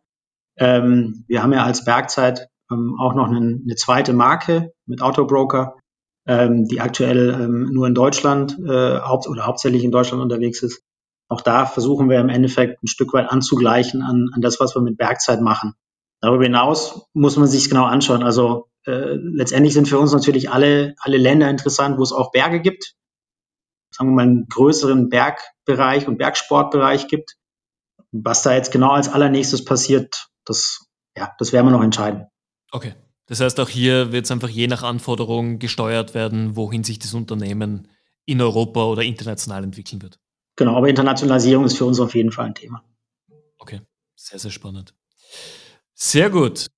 Ähm, 0.58 1.24
wir 1.26 1.42
haben 1.42 1.52
ja 1.52 1.64
als 1.64 1.84
Bergzeit 1.84 2.48
ähm, 2.70 2.96
auch 2.98 3.14
noch 3.14 3.28
eine, 3.28 3.38
eine 3.38 3.74
zweite 3.76 4.12
Marke 4.12 4.72
mit 4.86 5.00
Autobroker, 5.00 5.76
ähm, 6.26 6.66
die 6.66 6.80
aktuell 6.80 7.30
ähm, 7.40 7.70
nur 7.72 7.86
in 7.86 7.94
Deutschland 7.94 8.58
äh, 8.58 9.00
haupt 9.00 9.26
oder 9.26 9.46
hauptsächlich 9.46 9.84
in 9.84 9.90
Deutschland 9.92 10.22
unterwegs 10.22 10.62
ist. 10.62 10.82
Auch 11.30 11.40
da 11.40 11.66
versuchen 11.66 12.10
wir 12.10 12.20
im 12.20 12.28
Endeffekt 12.28 12.82
ein 12.82 12.88
Stück 12.88 13.12
weit 13.14 13.30
anzugleichen 13.30 14.02
an, 14.02 14.30
an 14.34 14.40
das, 14.40 14.60
was 14.60 14.74
wir 14.74 14.82
mit 14.82 14.98
Bergzeit 14.98 15.40
machen. 15.40 15.74
Darüber 16.20 16.44
hinaus 16.44 17.06
muss 17.14 17.36
man 17.36 17.46
sich 17.46 17.68
genau 17.68 17.84
anschauen. 17.84 18.22
Also 18.22 18.68
äh, 18.88 19.16
letztendlich 19.16 19.74
sind 19.74 19.86
für 19.86 19.98
uns 19.98 20.12
natürlich 20.12 20.50
alle, 20.50 20.94
alle 21.00 21.18
Länder 21.18 21.50
interessant, 21.50 21.98
wo 21.98 22.02
es 22.02 22.12
auch 22.12 22.30
Berge 22.30 22.60
gibt. 22.60 22.94
Sagen 23.90 24.10
wir 24.10 24.14
mal 24.14 24.22
einen 24.22 24.48
größeren 24.48 25.10
Bergbereich 25.10 26.08
und 26.08 26.16
Bergsportbereich 26.16 27.06
gibt. 27.08 27.36
Was 28.12 28.42
da 28.42 28.54
jetzt 28.54 28.72
genau 28.72 28.92
als 28.92 29.10
allernächstes 29.10 29.62
passiert, 29.64 30.28
das, 30.46 30.86
ja, 31.14 31.34
das 31.38 31.52
werden 31.52 31.66
wir 31.66 31.72
noch 31.72 31.82
entscheiden. 31.82 32.28
Okay. 32.72 32.94
Das 33.26 33.40
heißt, 33.40 33.60
auch 33.60 33.68
hier 33.68 34.10
wird 34.10 34.24
es 34.24 34.30
einfach 34.30 34.48
je 34.48 34.68
nach 34.68 34.82
Anforderung 34.82 35.58
gesteuert 35.58 36.14
werden, 36.14 36.56
wohin 36.56 36.82
sich 36.82 36.98
das 36.98 37.12
Unternehmen 37.12 37.88
in 38.24 38.40
Europa 38.40 38.84
oder 38.84 39.02
international 39.02 39.64
entwickeln 39.64 40.00
wird. 40.00 40.18
Genau, 40.56 40.76
aber 40.76 40.88
Internationalisierung 40.88 41.66
ist 41.66 41.76
für 41.76 41.84
uns 41.84 42.00
auf 42.00 42.14
jeden 42.14 42.32
Fall 42.32 42.46
ein 42.46 42.54
Thema. 42.54 42.82
Okay, 43.58 43.82
sehr, 44.14 44.38
sehr 44.38 44.50
spannend. 44.50 44.94
Sehr 45.92 46.30
gut. 46.30 46.68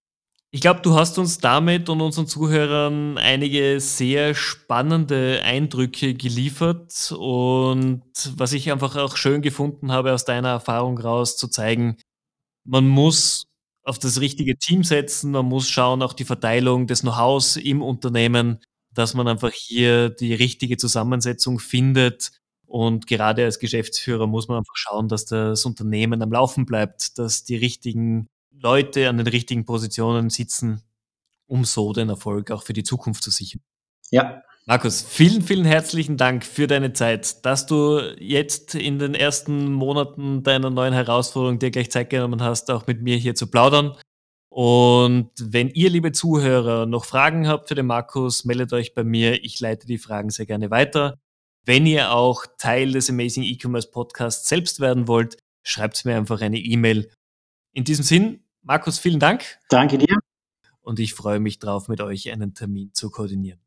Ich 0.53 0.61
glaube, 0.61 0.81
du 0.81 0.95
hast 0.95 1.17
uns 1.19 1.39
damit 1.39 1.89
und 1.89 2.01
unseren 2.01 2.27
Zuhörern 2.27 3.19
einige 3.19 3.79
sehr 3.79 4.35
spannende 4.35 5.43
Eindrücke 5.45 6.15
geliefert 6.15 7.15
und 7.17 8.03
was 8.37 8.53
ich 8.53 8.73
einfach 8.73 8.97
auch 8.97 9.17
schön 9.17 9.43
gefunden 9.43 9.93
habe, 9.93 10.13
aus 10.13 10.25
deiner 10.25 10.49
Erfahrung 10.49 10.99
raus 10.99 11.37
zu 11.37 11.47
zeigen, 11.47 11.99
man 12.65 12.89
muss 12.89 13.45
auf 13.85 14.01
das 14.01 14.21
richtige 14.21 14.57
Team 14.59 14.83
setzen, 14.83 15.31
man 15.31 15.47
muss 15.47 15.69
schauen, 15.71 16.03
auch 16.03 16.15
die 16.15 16.25
Verteilung 16.25 16.89
des 16.89 17.03
Know-hows 17.03 17.57
im 17.57 17.81
Unternehmen, 17.81 18.59
dass 18.93 19.15
man 19.15 19.29
einfach 19.29 19.53
hier 19.53 20.11
die 20.11 20.35
richtige 20.35 20.77
Zusammensetzung 20.77 21.61
findet. 21.61 22.33
Und 22.67 23.07
gerade 23.07 23.45
als 23.45 23.61
Geschäftsführer 23.61 24.27
muss 24.27 24.49
man 24.49 24.59
einfach 24.59 24.77
schauen, 24.77 25.09
dass 25.09 25.27
das 25.27 25.65
Unternehmen 25.65 26.23
am 26.23 26.33
Laufen 26.33 26.67
bleibt, 26.67 27.19
dass 27.19 27.45
die 27.45 27.57
richtigen 27.57 28.29
Leute 28.63 29.09
an 29.09 29.17
den 29.17 29.27
richtigen 29.27 29.65
Positionen 29.65 30.31
sitzen, 30.31 30.83
um 31.47 31.65
so 31.65 31.93
den 31.93 32.09
Erfolg 32.09 32.51
auch 32.51 32.63
für 32.63 32.73
die 32.73 32.83
Zukunft 32.83 33.23
zu 33.23 33.31
sichern. 33.31 33.63
Ja. 34.11 34.43
Markus, 34.67 35.03
vielen, 35.03 35.43
vielen 35.43 35.65
herzlichen 35.65 36.17
Dank 36.17 36.45
für 36.45 36.67
deine 36.67 36.93
Zeit, 36.93 37.45
dass 37.45 37.67
du 37.67 37.99
jetzt 38.19 38.75
in 38.75 38.99
den 38.99 39.15
ersten 39.15 39.73
Monaten 39.73 40.43
deiner 40.43 40.71
neuen 40.71 40.93
Herausforderung 40.93 41.59
dir 41.59 41.71
gleich 41.71 41.91
Zeit 41.91 42.11
genommen 42.11 42.43
hast, 42.43 42.71
auch 42.71 42.87
mit 42.87 43.03
mir 43.03 43.17
hier 43.17 43.35
zu 43.35 43.51
plaudern. 43.51 43.97
Und 44.53 45.31
wenn 45.41 45.71
ihr, 45.71 45.91
liebe 45.91 46.13
Zuhörer, 46.13 46.85
noch 46.87 47.05
Fragen 47.05 47.49
habt 47.49 47.69
für 47.69 47.75
den 47.75 47.87
Markus, 47.87 48.45
meldet 48.45 48.73
euch 48.73 48.95
bei 48.95 49.03
mir. 49.03 49.43
Ich 49.43 49.59
leite 49.61 49.87
die 49.87 49.99
Fragen 49.99 50.31
sehr 50.31 50.47
gerne 50.47 50.71
weiter. 50.71 51.19
Wenn 51.65 51.87
ihr 51.87 52.13
auch 52.13 52.45
Teil 52.59 52.93
des 52.93 53.09
Amazing 53.09 53.45
E-Commerce 53.45 53.91
Podcasts 53.91 54.49
selbst 54.49 54.81
werden 54.81 55.09
wollt, 55.09 55.37
schreibt 55.63 56.05
mir 56.05 56.17
einfach 56.17 56.41
eine 56.41 56.59
E-Mail. 56.59 57.11
In 57.73 57.85
diesem 57.85 58.05
Sinn, 58.05 58.45
Markus, 58.63 58.99
vielen 58.99 59.21
Dank. 59.21 59.59
Danke 59.69 59.99
dir. 59.99 60.19
Und 60.81 60.99
ich 60.99 61.15
freue 61.15 61.41
mich 61.41 61.59
drauf, 61.59 61.89
mit 61.89 62.01
euch 62.01 62.31
einen 62.31 62.55
Termin 62.55 62.93
zu 62.95 63.11
koordinieren. 63.11 63.61